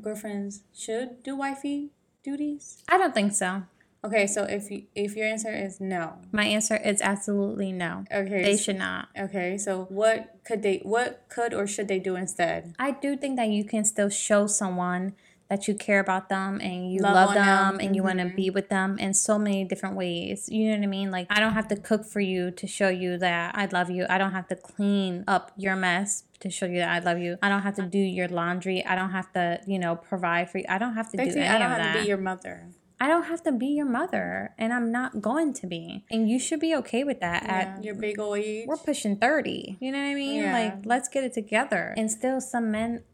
girlfriends 0.00 0.62
should 0.74 1.22
do 1.22 1.34
wifey 1.34 1.90
duties? 2.22 2.84
I 2.88 2.98
don't 2.98 3.14
think 3.14 3.32
so. 3.32 3.62
Okay, 4.04 4.28
so 4.28 4.44
if 4.44 4.70
you, 4.70 4.84
if 4.94 5.16
your 5.16 5.26
answer 5.26 5.52
is 5.52 5.80
no, 5.80 6.18
my 6.30 6.44
answer 6.44 6.76
is 6.76 7.02
absolutely 7.02 7.72
no. 7.72 8.04
Okay, 8.12 8.42
they 8.42 8.56
should 8.56 8.78
not. 8.78 9.08
Okay, 9.18 9.58
so 9.58 9.86
what 9.88 10.36
could 10.44 10.62
they? 10.62 10.78
What 10.84 11.24
could 11.28 11.52
or 11.52 11.66
should 11.66 11.88
they 11.88 11.98
do 11.98 12.14
instead? 12.14 12.74
I 12.78 12.92
do 12.92 13.16
think 13.16 13.36
that 13.36 13.48
you 13.48 13.64
can 13.64 13.84
still 13.84 14.08
show 14.08 14.46
someone 14.46 15.14
that 15.48 15.66
you 15.66 15.74
care 15.74 16.00
about 16.00 16.28
them 16.28 16.60
and 16.60 16.92
you 16.92 17.00
love, 17.00 17.14
love 17.14 17.34
them, 17.34 17.46
them, 17.46 17.74
and 17.74 17.80
mm-hmm. 17.80 17.94
you 17.94 18.02
want 18.02 18.18
to 18.18 18.26
be 18.26 18.50
with 18.50 18.68
them 18.68 18.98
in 18.98 19.14
so 19.14 19.38
many 19.38 19.64
different 19.64 19.96
ways. 19.96 20.48
You 20.50 20.70
know 20.70 20.76
what 20.76 20.84
I 20.84 20.86
mean? 20.86 21.10
Like 21.10 21.26
I 21.30 21.40
don't 21.40 21.54
have 21.54 21.68
to 21.68 21.76
cook 21.76 22.04
for 22.04 22.20
you 22.20 22.50
to 22.50 22.66
show 22.66 22.88
you 22.88 23.16
that 23.18 23.54
I 23.56 23.66
love 23.66 23.90
you. 23.90 24.06
I 24.08 24.18
don't 24.18 24.32
have 24.32 24.48
to 24.48 24.56
clean 24.56 25.24
up 25.26 25.52
your 25.56 25.76
mess 25.76 26.24
to 26.40 26.50
show 26.50 26.66
you 26.66 26.78
that 26.78 26.90
I 26.90 26.98
love 26.98 27.18
you. 27.18 27.38
I 27.42 27.48
don't 27.48 27.62
have 27.62 27.76
to 27.76 27.82
do 27.82 27.98
your 27.98 28.28
laundry. 28.28 28.84
I 28.84 28.94
don't 28.94 29.10
have 29.10 29.32
to, 29.32 29.60
you 29.66 29.78
know, 29.78 29.96
provide 29.96 30.50
for 30.50 30.58
you. 30.58 30.64
I 30.68 30.78
don't 30.78 30.94
have 30.94 31.10
to 31.12 31.16
Basically, 31.16 31.40
do 31.40 31.46
any 31.46 31.54
I 31.54 31.58
don't 31.58 31.70
have 31.70 31.78
that. 31.78 31.92
to 31.94 32.00
be 32.02 32.08
your 32.08 32.18
mother. 32.18 32.68
I 33.00 33.06
don't 33.06 33.24
have 33.24 33.44
to 33.44 33.52
be 33.52 33.68
your 33.68 33.86
mother, 33.86 34.54
and 34.58 34.72
I'm 34.72 34.90
not 34.90 35.20
going 35.20 35.54
to 35.54 35.68
be. 35.68 36.04
And 36.10 36.28
you 36.28 36.40
should 36.40 36.58
be 36.58 36.74
okay 36.76 37.04
with 37.04 37.20
that. 37.20 37.44
Yeah, 37.44 37.76
at 37.76 37.84
your 37.84 37.94
big 37.94 38.18
old 38.18 38.38
age. 38.38 38.66
We're 38.66 38.76
pushing 38.76 39.16
30. 39.16 39.78
You 39.80 39.92
know 39.92 39.98
what 39.98 40.04
I 40.04 40.14
mean? 40.14 40.42
Yeah. 40.42 40.52
Like, 40.52 40.84
let's 40.84 41.08
get 41.08 41.22
it 41.22 41.32
together. 41.32 41.94
And 41.96 42.10
still, 42.10 42.40
some 42.40 42.72
men 42.72 43.04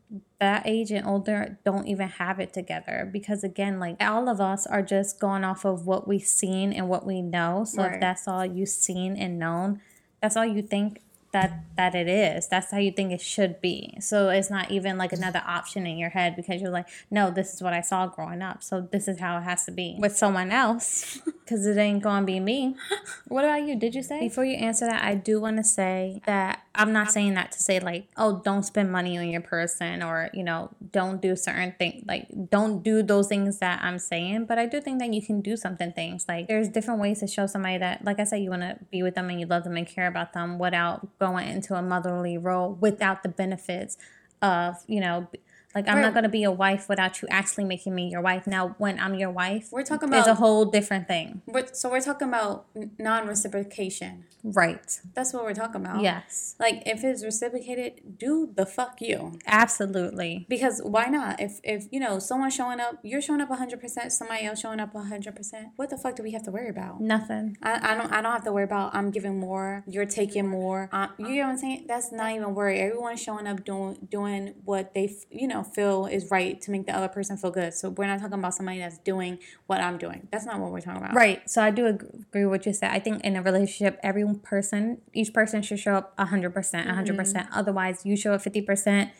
that 0.45 0.67
age 0.67 0.91
and 0.91 1.07
older 1.07 1.59
don't 1.65 1.87
even 1.87 2.09
have 2.09 2.39
it 2.39 2.53
together 2.53 3.09
because 3.13 3.43
again 3.43 3.81
like 3.81 3.97
all 4.01 4.29
of 4.29 4.41
us 4.41 4.67
are 4.67 4.83
just 4.83 5.19
going 5.19 5.45
off 5.45 5.65
of 5.65 5.87
what 5.87 6.07
we've 6.07 6.23
seen 6.23 6.73
and 6.73 6.89
what 6.89 7.07
we 7.07 7.23
know. 7.23 7.65
So 7.65 7.83
right. 7.83 7.95
if 7.95 8.01
that's 8.01 8.29
all 8.29 8.45
you've 8.45 8.69
seen 8.69 9.17
and 9.17 9.39
known 9.39 9.81
that's 10.21 10.37
all 10.37 10.47
you 10.47 10.63
think 10.63 11.01
that 11.33 11.65
that 11.77 11.95
it 11.95 12.09
is. 12.09 12.49
That's 12.49 12.71
how 12.71 12.79
you 12.79 12.93
think 12.93 13.13
it 13.13 13.21
should 13.21 13.61
be. 13.61 13.97
So 14.01 14.31
it's 14.31 14.49
not 14.49 14.71
even 14.71 14.97
like 14.97 15.13
another 15.13 15.43
option 15.47 15.87
in 15.87 15.99
your 15.99 16.11
head 16.11 16.37
because 16.37 16.63
you're 16.63 16.71
like 16.71 16.89
no 17.11 17.31
this 17.31 17.53
is 17.53 17.63
what 17.63 17.73
i 17.73 17.81
saw 17.81 18.07
growing 18.07 18.41
up. 18.41 18.63
So 18.63 18.81
this 18.81 19.09
is 19.09 19.19
how 19.19 19.39
it 19.39 19.43
has 19.43 19.65
to 19.67 19.73
be. 19.73 19.97
With 19.99 20.17
someone 20.17 20.51
else 20.51 21.19
because 21.45 21.67
it 21.67 21.77
ain't 21.77 22.03
gonna 22.03 22.27
be 22.27 22.41
me. 22.41 22.77
What 23.29 23.45
about 23.45 23.67
you? 23.67 23.77
Did 23.77 23.95
you 23.95 24.03
say? 24.03 24.21
Before 24.21 24.45
you 24.45 24.57
answer 24.57 24.87
that 24.87 25.03
i 25.05 25.15
do 25.15 25.41
want 25.41 25.57
to 25.57 25.65
say 25.65 26.21
that 26.27 26.63
i'm 26.75 26.93
not 26.93 27.11
saying 27.11 27.35
that 27.35 27.53
to 27.53 27.59
say 27.59 27.81
like 27.81 28.07
oh 28.17 28.41
don't 28.45 28.63
spend 28.63 28.91
money 28.91 29.17
on 29.19 29.29
your 29.29 29.41
person 29.41 30.03
or 30.03 30.31
you 30.33 30.43
know 30.43 30.71
don't 30.93 31.21
do 31.21 31.37
certain 31.37 31.75
things 31.79 32.05
like 32.07 32.27
don't 32.51 32.83
do 32.83 33.03
those 33.03 33.29
things 33.29 33.59
that 33.59 33.83
i'm 33.83 33.99
saying 33.99 34.45
but 34.47 34.59
i 34.59 34.67
do 34.67 34.81
think 34.81 34.99
that 34.99 35.13
you 35.13 35.23
can 35.23 35.41
do 35.41 35.57
something 35.57 35.93
things. 35.93 36.25
Like 36.29 36.49
there's 36.49 36.69
different 36.69 37.01
ways 37.01 37.21
to 37.21 37.27
show 37.27 37.47
somebody 37.47 37.79
that 37.79 38.05
like 38.05 38.19
i 38.19 38.25
said 38.25 38.37
you 38.37 38.51
want 38.51 38.63
to 38.63 38.79
be 38.91 39.03
with 39.03 39.15
them 39.15 39.31
and 39.31 39.41
you 39.41 39.47
love 39.47 39.65
them 39.65 39.77
and 39.77 39.87
care 39.87 40.07
about 40.07 40.33
them 40.33 40.59
without 40.59 41.19
going 41.19 41.49
into 41.49 41.75
a 41.75 41.83
motherly 41.83 42.39
role 42.39 42.75
without 42.81 43.23
the 43.23 43.29
benefits 43.29 43.97
of, 44.45 44.77
you 44.87 45.01
know, 45.01 45.27
like 45.75 45.89
I'm 45.89 45.97
right. 45.97 46.03
not 46.03 46.15
gonna 46.15 46.29
be 46.29 46.45
a 46.45 46.51
wife 46.51 46.89
without 46.89 47.21
you 47.21 47.29
actually 47.31 47.65
making 47.65 47.95
me 47.95 48.09
your 48.09 48.21
wife. 48.21 48.47
Now, 48.47 48.75
when 48.79 48.99
I'm 48.99 49.15
your 49.15 49.31
wife, 49.31 49.69
we're 49.73 49.83
talking 49.83 50.09
about 50.09 50.29
a 50.29 50.35
whole 50.35 50.65
different 50.65 51.09
thing. 51.09 51.43
so 51.73 51.91
we're 51.91 52.01
talking 52.01 52.29
about 52.29 52.67
non-reciprocation, 52.99 54.25
right? 54.43 55.01
That's 55.15 55.33
what 55.33 55.45
we're 55.45 55.55
talking 55.55 55.81
about. 55.81 56.03
Yes. 56.03 56.55
Like 56.61 56.83
if 56.87 57.03
it's 57.03 57.25
reciprocated, 57.25 58.19
do 58.19 58.53
the 58.55 58.67
fuck 58.67 59.01
you. 59.01 59.39
Absolutely. 59.47 60.47
Because 60.49 60.81
why 60.85 61.07
not? 61.07 61.41
If 61.41 61.61
if 61.65 61.87
you 61.91 62.01
know 62.01 62.19
someone 62.19 62.51
showing 62.51 62.81
up, 62.81 62.99
you're 63.03 63.23
showing 63.23 63.41
up 63.41 63.51
100. 63.51 63.81
percent 63.81 64.13
Somebody 64.13 64.45
else 64.45 64.61
showing 64.61 64.81
up 64.81 64.95
100. 64.95 65.35
percent 65.35 65.69
What 65.77 65.91
the 65.91 65.99
fuck 65.99 66.17
do 66.17 66.23
we 66.23 66.33
have 66.33 66.45
to 66.45 66.51
worry 66.51 66.69
about? 66.69 67.01
Nothing. 67.01 67.57
I, 67.63 67.93
I 67.93 67.95
don't 67.97 68.13
I 68.13 68.23
don't 68.23 68.33
have 68.33 68.45
to 68.45 68.53
worry 68.53 68.65
about 68.65 68.95
I'm 68.95 69.11
giving 69.11 69.39
more, 69.39 69.83
you're 69.87 70.07
taking 70.07 70.47
more. 70.49 70.89
Uh, 70.93 71.09
you 71.19 71.37
know 71.37 71.45
what 71.45 71.53
I'm 71.53 71.59
saying? 71.59 71.85
That's 71.89 72.13
not 72.13 72.33
even 72.33 72.55
worry. 72.55 72.81
Everyone's 72.81 73.21
showing 73.21 73.47
up 73.47 73.65
doing 73.65 74.07
doing 74.09 74.55
what 74.65 74.95
they 74.95 75.13
you 75.31 75.49
know 75.49 75.64
feel 75.65 76.07
is 76.07 76.31
right 76.31 76.61
to 76.63 76.71
make 76.71 76.87
the 76.87 76.97
other 76.97 77.09
person 77.09 77.37
feel 77.37 77.51
good. 77.51 77.75
So 77.75 77.91
we're 77.91 78.07
not 78.07 78.21
talking 78.21 78.39
about 78.39 78.55
somebody 78.55 78.79
that's 78.79 78.99
doing 78.99 79.39
what 79.67 79.81
I'm 79.81 79.99
doing. 79.99 80.29
That's 80.31 80.47
not 80.47 80.61
what 80.61 80.71
we're 80.71 80.81
talking 80.81 81.03
about. 81.03 81.15
Right. 81.15 81.49
So 81.49 81.63
I 81.63 81.71
do 81.71 81.87
agree 81.87 82.45
with 82.45 82.47
what 82.47 82.67
you 82.67 82.73
said. 82.73 82.91
I 82.91 82.99
think 82.99 83.23
in 83.23 83.37
a 83.37 83.43
relationship, 83.43 83.99
every 84.03 84.25
person, 84.43 84.99
each 85.13 85.33
person 85.33 85.63
should 85.63 85.79
show 85.79 85.95
up 85.95 86.17
100%, 86.17 86.53
100%. 86.53 87.17
percent 87.17 87.47
mm 87.47 87.49
hmm 87.49 87.59
Otherwise, 87.65 88.05
you 88.05 88.17
show 88.17 88.33
up 88.33 88.43
50%, 88.43 89.11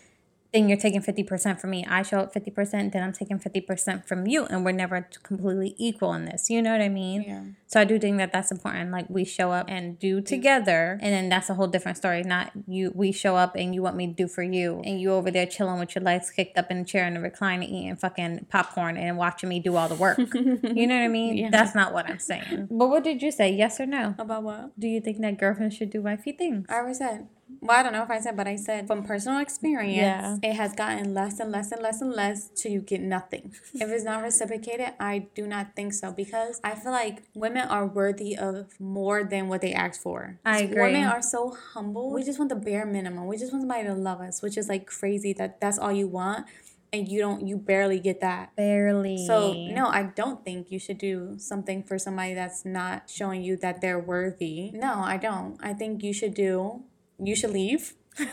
then 0.55 0.69
you're 0.69 0.79
taking 0.79 1.03
50% 1.03 1.61
from 1.61 1.71
me. 1.71 1.85
I 1.85 2.03
show 2.03 2.21
up 2.21 2.33
50%, 2.33 2.93
then 2.93 3.03
I'm 3.03 3.13
taking 3.13 3.41
50% 3.41 4.07
from 4.07 4.29
you. 4.29 4.47
And 4.47 4.65
we're 4.65 4.71
never 4.71 5.09
completely 5.25 5.75
equal 5.79 6.15
in 6.15 6.27
this. 6.27 6.49
You 6.49 6.63
know 6.63 6.71
what 6.71 6.81
I 6.81 6.89
mean? 6.89 7.23
Yeah. 7.23 7.43
So 7.67 7.81
I 7.81 7.85
do 7.85 7.99
think 7.99 8.19
that 8.19 8.33
that's 8.33 8.53
important. 8.53 8.93
Like 8.93 9.11
we 9.11 9.25
show 9.25 9.51
up 9.51 9.67
and 9.69 9.99
do 9.99 10.21
together. 10.21 10.97
And 11.03 11.13
then 11.13 11.29
that's 11.29 11.51
a 11.51 11.55
whole 11.55 11.67
different 11.67 11.99
story. 11.99 12.23
Not 12.23 12.53
you, 12.69 12.93
we 12.95 13.11
show 13.11 13.35
up 13.35 13.57
and 13.57 13.75
you 13.75 13.83
want 13.83 13.97
me 13.97 14.07
to 14.07 14.13
do 14.13 14.29
for 14.29 14.45
you. 14.45 14.81
And 14.85 15.01
you 15.01 15.11
over 15.11 15.29
there 15.33 15.45
chilling 15.45 15.81
with 15.81 15.97
your 15.97 16.05
legs 16.05 16.31
kicked 16.31 16.57
up 16.57 16.71
in 16.71 16.79
a 16.79 16.85
chair 16.85 17.05
in 17.05 17.15
the 17.15 17.21
recliner 17.21 17.65
eating 17.65 17.97
fucking 17.97 18.47
popcorn 18.49 18.97
and 18.97 19.17
watching 19.17 19.49
me 19.49 19.59
do 19.59 19.75
all 19.75 19.89
the 19.89 19.97
work. 19.97 20.19
you 20.35 20.87
know 20.87 20.95
what 20.95 21.05
I 21.05 21.09
mean? 21.09 21.37
Yeah. 21.37 21.51
That's 21.51 21.75
not 21.75 21.93
what 21.93 22.09
I'm 22.09 22.21
saying. 22.21 22.69
But 22.85 22.89
what 22.89 23.03
did 23.03 23.23
you 23.23 23.33
say? 23.33 23.53
Yes 23.53 23.81
or 23.81 23.87
no? 23.87 24.15
About 24.19 24.43
what? 24.43 24.79
Do 24.79 24.87
you 24.87 25.01
think 25.01 25.21
that 25.21 25.39
girlfriends 25.39 25.75
should 25.77 25.91
do 25.91 26.03
wifey 26.03 26.33
things? 26.33 26.67
I 26.69 26.75
already 26.75 26.95
said 26.95 27.29
well, 27.61 27.79
I 27.79 27.83
don't 27.83 27.93
know 27.93 28.03
if 28.03 28.11
I 28.11 28.21
said, 28.21 28.37
but 28.37 28.47
I 28.47 28.57
said 28.57 28.87
from 28.87 29.03
personal 29.05 29.41
experience, 29.41 29.97
yeah. 29.97 30.37
it 30.43 30.55
has 30.55 30.73
gotten 30.73 31.15
less 31.15 31.41
and 31.41 31.51
less 31.51 31.73
and 31.73 31.83
less 31.83 32.01
and 32.01 32.13
less 32.13 32.51
till 32.55 32.73
you 32.73 32.81
get 32.81 33.01
nothing. 33.01 33.55
if 33.75 33.89
it's 33.89 34.05
not 34.05 34.23
reciprocated, 34.23 34.93
I 35.01 35.29
do 35.35 35.47
not 35.47 35.75
think 35.75 35.93
so 35.93 36.13
because 36.13 36.61
I 36.65 36.75
feel 36.75 36.93
like 36.93 37.23
women 37.35 37.67
are 37.69 37.87
worthy 37.87 38.37
of 38.37 38.79
more 38.81 39.25
than 39.25 39.49
what 39.49 39.61
they 39.61 39.73
ask 39.73 40.01
for. 40.01 40.39
I 40.45 40.61
agree. 40.61 40.83
Women 40.83 41.05
are 41.05 41.23
so 41.23 41.57
humble. 41.73 42.13
We 42.13 42.23
just 42.23 42.39
want 42.39 42.49
the 42.49 42.57
bare 42.57 42.87
minimum. 42.87 43.27
We 43.27 43.37
just 43.37 43.53
want 43.53 43.63
somebody 43.63 43.85
to 43.85 43.95
love 43.95 44.21
us, 44.21 44.43
which 44.43 44.57
is 44.57 44.69
like 44.69 44.87
crazy 44.87 45.33
that 45.35 45.61
that's 45.61 45.79
all 45.79 45.93
you 45.93 46.07
want 46.07 46.47
and 46.93 47.09
you 47.09 47.19
don't 47.19 47.45
you 47.45 47.57
barely 47.57 47.99
get 47.99 48.21
that 48.21 48.55
barely 48.55 49.27
so 49.27 49.53
no 49.53 49.89
i 49.89 50.05
don't 50.05 50.45
think 50.45 50.71
you 50.71 50.79
should 50.79 50.97
do 50.97 51.35
something 51.39 51.83
for 51.83 51.99
somebody 51.99 52.35
that's 52.35 52.65
not 52.65 53.11
showing 53.11 53.43
you 53.43 53.57
that 53.57 53.81
they're 53.81 53.99
worthy 53.99 54.71
no 54.73 55.01
i 55.01 55.17
don't 55.17 55.59
i 55.61 55.73
think 55.73 56.05
you 56.05 56.13
should 56.13 56.35
do 56.35 56.85
you 57.19 57.37
should 57.37 57.51
leave. 57.51 57.95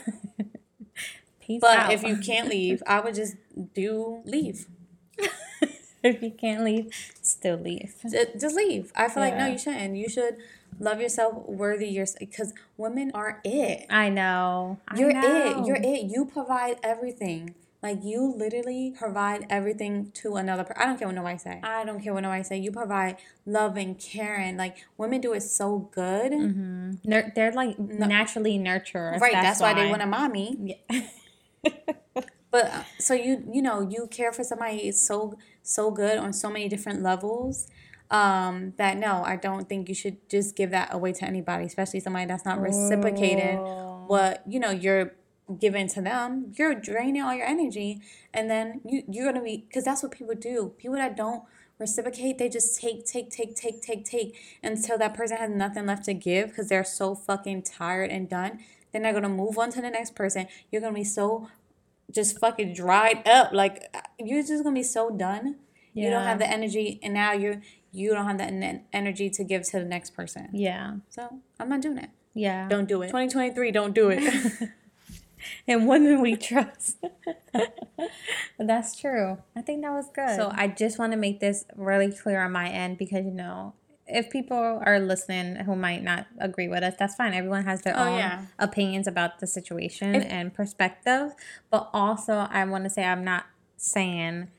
Peace 1.39 1.61
but 1.61 1.77
out. 1.77 1.91
if 1.93 2.03
you 2.03 2.17
can't 2.17 2.47
leave, 2.47 2.83
I 2.85 2.99
would 3.01 3.15
just 3.15 3.35
do 3.73 4.21
leave. 4.25 4.67
if 6.03 6.21
you 6.21 6.31
can't 6.31 6.63
leave, 6.63 6.93
still 7.21 7.57
leave. 7.57 7.95
Just 8.39 8.55
leave. 8.55 8.91
I 8.95 9.07
feel 9.07 9.23
yeah. 9.23 9.29
like 9.29 9.37
no, 9.37 9.47
you 9.47 9.57
shouldn't. 9.57 9.95
You 9.95 10.07
should 10.07 10.37
love 10.79 11.01
yourself, 11.01 11.47
worthy 11.47 11.87
yourself, 11.87 12.19
because 12.19 12.53
women 12.77 13.11
are 13.13 13.41
it. 13.43 13.85
I 13.89 14.09
know. 14.09 14.79
You're 14.95 15.15
I 15.15 15.21
know. 15.21 15.61
it. 15.61 15.67
You're 15.67 15.77
it. 15.81 16.03
You 16.05 16.25
provide 16.25 16.77
everything. 16.83 17.55
Like 17.83 18.03
you 18.03 18.33
literally 18.37 18.93
provide 18.97 19.47
everything 19.49 20.11
to 20.15 20.35
another 20.35 20.63
person. 20.63 20.81
I 20.81 20.85
don't 20.85 20.97
care 20.99 21.07
what 21.07 21.15
nobody 21.15 21.37
say. 21.39 21.59
I 21.63 21.83
don't 21.83 22.01
care 22.01 22.13
what 22.13 22.21
nobody 22.21 22.43
say. 22.43 22.57
You 22.59 22.71
provide 22.71 23.17
love 23.45 23.75
and 23.75 23.97
caring. 23.97 24.55
Like 24.55 24.77
women 24.97 25.19
do 25.19 25.33
it 25.33 25.41
so 25.41 25.89
good. 25.91 26.31
Mm-hmm. 26.31 26.91
They're, 27.03 27.31
they're 27.35 27.51
like 27.51 27.79
no. 27.79 28.05
naturally 28.05 28.59
nurturers. 28.59 29.19
Right. 29.19 29.33
That's, 29.33 29.59
that's 29.59 29.61
why. 29.61 29.73
why. 29.73 29.83
they 29.83 29.89
want 29.89 30.03
a 30.03 30.05
mommy. 30.05 30.77
Yeah. 30.91 31.07
but 32.51 32.65
uh, 32.65 32.83
so 32.99 33.13
you 33.13 33.43
you 33.51 33.61
know 33.61 33.87
you 33.87 34.07
care 34.11 34.31
for 34.31 34.43
somebody 34.43 34.91
so 34.91 35.37
so 35.63 35.91
good 35.91 36.17
on 36.17 36.33
so 36.33 36.49
many 36.49 36.67
different 36.67 37.01
levels 37.01 37.67
um, 38.11 38.73
that 38.75 38.97
no, 38.97 39.23
I 39.23 39.37
don't 39.37 39.67
think 39.67 39.87
you 39.87 39.95
should 39.95 40.29
just 40.29 40.55
give 40.55 40.71
that 40.71 40.93
away 40.93 41.13
to 41.13 41.25
anybody, 41.25 41.65
especially 41.65 42.01
somebody 42.01 42.25
that's 42.25 42.45
not 42.45 42.61
reciprocating 42.61 43.57
oh. 43.57 44.03
what 44.07 44.43
you 44.45 44.59
know 44.59 44.69
you're 45.51 45.57
given 45.57 45.87
to 45.89 46.01
them, 46.01 46.53
you're 46.57 46.75
draining 46.75 47.21
all 47.21 47.33
your 47.33 47.45
energy. 47.45 48.01
And 48.33 48.49
then 48.49 48.81
you, 48.85 49.03
you're 49.09 49.25
going 49.25 49.35
to 49.35 49.41
be, 49.41 49.65
because 49.67 49.83
that's 49.83 50.03
what 50.03 50.11
people 50.11 50.35
do. 50.35 50.73
People 50.77 50.95
that 50.95 51.15
don't 51.15 51.43
reciprocate, 51.79 52.37
they 52.37 52.49
just 52.49 52.79
take, 52.79 53.05
take, 53.05 53.29
take, 53.29 53.55
take, 53.55 53.81
take, 53.81 54.05
take 54.05 54.35
until 54.63 54.97
that 54.97 55.13
person 55.13 55.37
has 55.37 55.49
nothing 55.49 55.85
left 55.85 56.05
to 56.05 56.13
give 56.13 56.49
because 56.49 56.69
they're 56.69 56.83
so 56.83 57.15
fucking 57.15 57.63
tired 57.63 58.11
and 58.11 58.29
done. 58.29 58.59
Then 58.91 59.03
they're 59.03 59.13
going 59.13 59.23
to 59.23 59.29
move 59.29 59.57
on 59.57 59.71
to 59.71 59.81
the 59.81 59.89
next 59.89 60.15
person. 60.15 60.47
You're 60.71 60.81
going 60.81 60.93
to 60.93 60.99
be 60.99 61.05
so 61.05 61.49
just 62.11 62.39
fucking 62.39 62.73
dried 62.73 63.27
up. 63.27 63.53
Like, 63.53 63.87
uh, 63.93 64.01
you're 64.19 64.41
just 64.41 64.63
going 64.63 64.75
to 64.75 64.79
be 64.79 64.83
so 64.83 65.09
done. 65.09 65.57
Yeah. 65.93 66.05
You 66.05 66.09
don't 66.11 66.23
have 66.23 66.39
the 66.39 66.49
energy, 66.49 66.99
and 67.03 67.13
now 67.13 67.33
you're 67.33 67.61
you 67.91 68.13
don't 68.13 68.25
have 68.25 68.37
that 68.37 68.83
energy 68.93 69.29
to 69.29 69.43
give 69.43 69.63
to 69.63 69.79
the 69.79 69.85
next 69.85 70.11
person. 70.11 70.49
Yeah. 70.53 70.95
So 71.09 71.41
I'm 71.59 71.67
not 71.69 71.81
doing 71.81 71.97
it. 71.97 72.09
Yeah. 72.33 72.67
Don't 72.69 72.87
do 72.87 73.01
it. 73.01 73.07
2023, 73.07 73.71
don't 73.71 73.93
do 73.93 74.09
it. 74.09 74.23
and 75.67 75.87
women 75.87 76.21
we 76.21 76.35
trust. 76.35 76.97
That's 78.59 78.99
true. 78.99 79.37
I 79.55 79.61
think 79.61 79.81
that 79.83 79.91
was 79.91 80.09
good. 80.13 80.35
So 80.35 80.51
I 80.53 80.67
just 80.67 80.99
want 80.99 81.13
to 81.13 81.17
make 81.17 81.39
this 81.39 81.65
really 81.75 82.11
clear 82.11 82.43
on 82.43 82.51
my 82.51 82.69
end 82.69 82.97
because 82.97 83.25
you 83.25 83.31
know 83.31 83.73
if 84.07 84.29
people 84.29 84.81
are 84.85 84.99
listening 84.99 85.55
who 85.57 85.75
might 85.75 86.03
not 86.03 86.27
agree 86.39 86.67
with 86.67 86.83
us, 86.83 86.95
that's 86.99 87.15
fine. 87.15 87.33
Everyone 87.33 87.63
has 87.63 87.81
their 87.81 87.97
oh, 87.97 88.03
own 88.03 88.17
yeah. 88.17 88.45
opinions 88.59 89.07
about 89.07 89.39
the 89.39 89.47
situation 89.47 90.15
if, 90.15 90.25
and 90.29 90.53
perspective. 90.53 91.33
But 91.69 91.89
also, 91.93 92.33
I 92.49 92.65
want 92.65 92.83
to 92.83 92.89
say 92.89 93.03
I'm 93.05 93.23
not 93.23 93.45
saying 93.77 94.49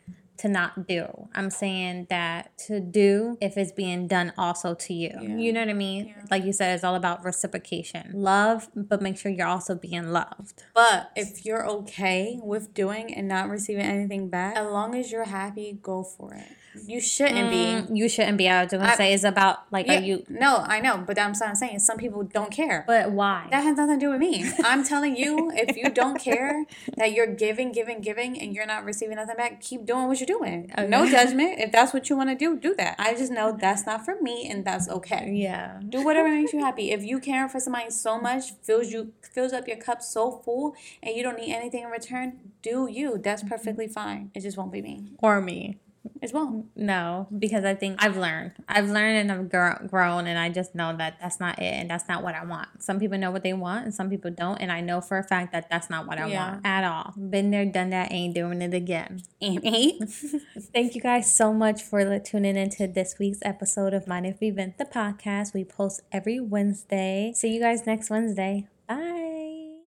to 0.42 0.48
not 0.48 0.88
do. 0.88 1.28
I'm 1.34 1.50
saying 1.50 2.08
that 2.10 2.58
to 2.66 2.80
do 2.80 3.38
if 3.40 3.56
it's 3.56 3.70
being 3.70 4.08
done 4.08 4.32
also 4.36 4.74
to 4.74 4.92
you. 4.92 5.10
Yeah. 5.12 5.36
You 5.36 5.52
know 5.52 5.60
what 5.60 5.68
I 5.68 5.74
mean? 5.74 6.08
Yeah. 6.08 6.24
Like 6.32 6.44
you 6.44 6.52
said, 6.52 6.74
it's 6.74 6.82
all 6.82 6.96
about 6.96 7.24
reciprocation. 7.24 8.10
Love, 8.12 8.68
but 8.74 9.00
make 9.00 9.16
sure 9.16 9.30
you're 9.30 9.46
also 9.46 9.76
being 9.76 10.08
loved. 10.08 10.64
But 10.74 11.12
if 11.14 11.46
you're 11.46 11.64
okay 11.68 12.40
with 12.42 12.74
doing 12.74 13.14
and 13.14 13.28
not 13.28 13.48
receiving 13.48 13.84
anything 13.84 14.28
back, 14.30 14.56
as 14.56 14.66
long 14.66 14.96
as 14.96 15.12
you're 15.12 15.24
happy, 15.24 15.78
go 15.80 16.02
for 16.02 16.34
it. 16.34 16.56
You 16.86 17.00
shouldn't 17.00 17.50
mm, 17.52 17.88
be. 17.88 17.98
You 17.98 18.08
shouldn't 18.08 18.38
be. 18.38 18.48
I 18.48 18.62
was 18.62 18.72
gonna 18.72 18.84
I, 18.84 18.96
say 18.96 19.12
it's 19.12 19.24
about 19.24 19.64
like 19.70 19.86
yeah, 19.86 19.98
are 19.98 20.02
you? 20.02 20.24
No, 20.28 20.58
I 20.58 20.80
know, 20.80 21.02
but 21.06 21.16
that's 21.16 21.40
what 21.40 21.48
I'm 21.48 21.54
saying 21.54 21.80
some 21.80 21.98
people 21.98 22.22
don't 22.22 22.50
care. 22.50 22.84
But 22.86 23.12
why? 23.12 23.48
That 23.50 23.62
has 23.62 23.76
nothing 23.76 24.00
to 24.00 24.06
do 24.06 24.10
with 24.10 24.20
me. 24.20 24.50
I'm 24.64 24.84
telling 24.84 25.16
you, 25.16 25.50
if 25.54 25.76
you 25.76 25.90
don't 25.90 26.18
care 26.18 26.64
that 26.96 27.12
you're 27.12 27.26
giving, 27.26 27.72
giving, 27.72 28.00
giving, 28.00 28.40
and 28.40 28.54
you're 28.54 28.66
not 28.66 28.84
receiving 28.84 29.16
nothing 29.16 29.36
back, 29.36 29.60
keep 29.60 29.84
doing 29.84 30.08
what 30.08 30.18
you're 30.20 30.26
doing. 30.26 30.70
Okay. 30.72 30.88
No 30.88 31.08
judgment. 31.10 31.58
If 31.58 31.72
that's 31.72 31.92
what 31.92 32.08
you 32.08 32.16
want 32.16 32.30
to 32.30 32.36
do, 32.36 32.58
do 32.58 32.74
that. 32.76 32.96
I 32.98 33.14
just 33.14 33.32
know 33.32 33.56
that's 33.58 33.84
not 33.84 34.04
for 34.04 34.20
me, 34.20 34.48
and 34.50 34.64
that's 34.64 34.88
okay. 34.88 35.30
Yeah. 35.34 35.80
Do 35.86 36.02
whatever 36.02 36.28
makes 36.28 36.52
you 36.52 36.60
happy. 36.60 36.90
If 36.90 37.02
you 37.02 37.20
care 37.20 37.48
for 37.48 37.60
somebody 37.60 37.90
so 37.90 38.18
much, 38.18 38.52
fills 38.62 38.90
you 38.90 39.12
fills 39.20 39.52
up 39.52 39.68
your 39.68 39.76
cup 39.76 40.02
so 40.02 40.30
full, 40.30 40.74
and 41.02 41.14
you 41.14 41.22
don't 41.22 41.38
need 41.38 41.54
anything 41.54 41.82
in 41.82 41.90
return, 41.90 42.38
do 42.62 42.88
you. 42.90 43.18
That's 43.18 43.42
perfectly 43.42 43.88
fine. 43.88 44.30
It 44.34 44.40
just 44.40 44.56
won't 44.56 44.72
be 44.72 44.80
me 44.80 45.12
or 45.18 45.40
me 45.40 45.78
as 46.20 46.32
well. 46.32 46.64
No, 46.76 47.26
because 47.36 47.64
I 47.64 47.74
think 47.74 48.02
I've 48.02 48.16
learned. 48.16 48.52
I've 48.68 48.88
learned 48.88 49.18
and 49.18 49.32
I've 49.32 49.50
gr- 49.50 49.86
grown, 49.86 50.26
and 50.26 50.38
I 50.38 50.48
just 50.48 50.74
know 50.74 50.96
that 50.96 51.18
that's 51.20 51.40
not 51.40 51.58
it, 51.58 51.74
and 51.74 51.90
that's 51.90 52.08
not 52.08 52.22
what 52.22 52.34
I 52.34 52.44
want. 52.44 52.82
Some 52.82 53.00
people 53.00 53.18
know 53.18 53.30
what 53.30 53.42
they 53.42 53.52
want, 53.52 53.84
and 53.84 53.94
some 53.94 54.08
people 54.08 54.30
don't, 54.30 54.58
and 54.58 54.70
I 54.70 54.80
know 54.80 55.00
for 55.00 55.18
a 55.18 55.24
fact 55.24 55.52
that 55.52 55.68
that's 55.70 55.90
not 55.90 56.06
what 56.06 56.18
I 56.18 56.28
yeah. 56.28 56.52
want 56.52 56.66
at 56.66 56.84
all. 56.84 57.12
Been 57.16 57.50
there, 57.50 57.64
done 57.64 57.90
that, 57.90 58.12
ain't 58.12 58.34
doing 58.34 58.62
it 58.62 58.74
again. 58.74 59.22
Ain't. 59.40 60.08
Thank 60.72 60.94
you 60.94 61.00
guys 61.00 61.34
so 61.34 61.52
much 61.52 61.82
for 61.82 62.18
tuning 62.18 62.56
into 62.56 62.86
this 62.86 63.18
week's 63.18 63.40
episode 63.42 63.94
of 63.94 64.06
Mind 64.06 64.26
If 64.26 64.40
We 64.40 64.50
Vent 64.50 64.78
the 64.78 64.84
podcast. 64.84 65.54
We 65.54 65.64
post 65.64 66.02
every 66.12 66.40
Wednesday. 66.40 67.32
See 67.34 67.54
you 67.54 67.60
guys 67.60 67.86
next 67.86 68.10
Wednesday. 68.10 68.68
Bye. 68.88 69.31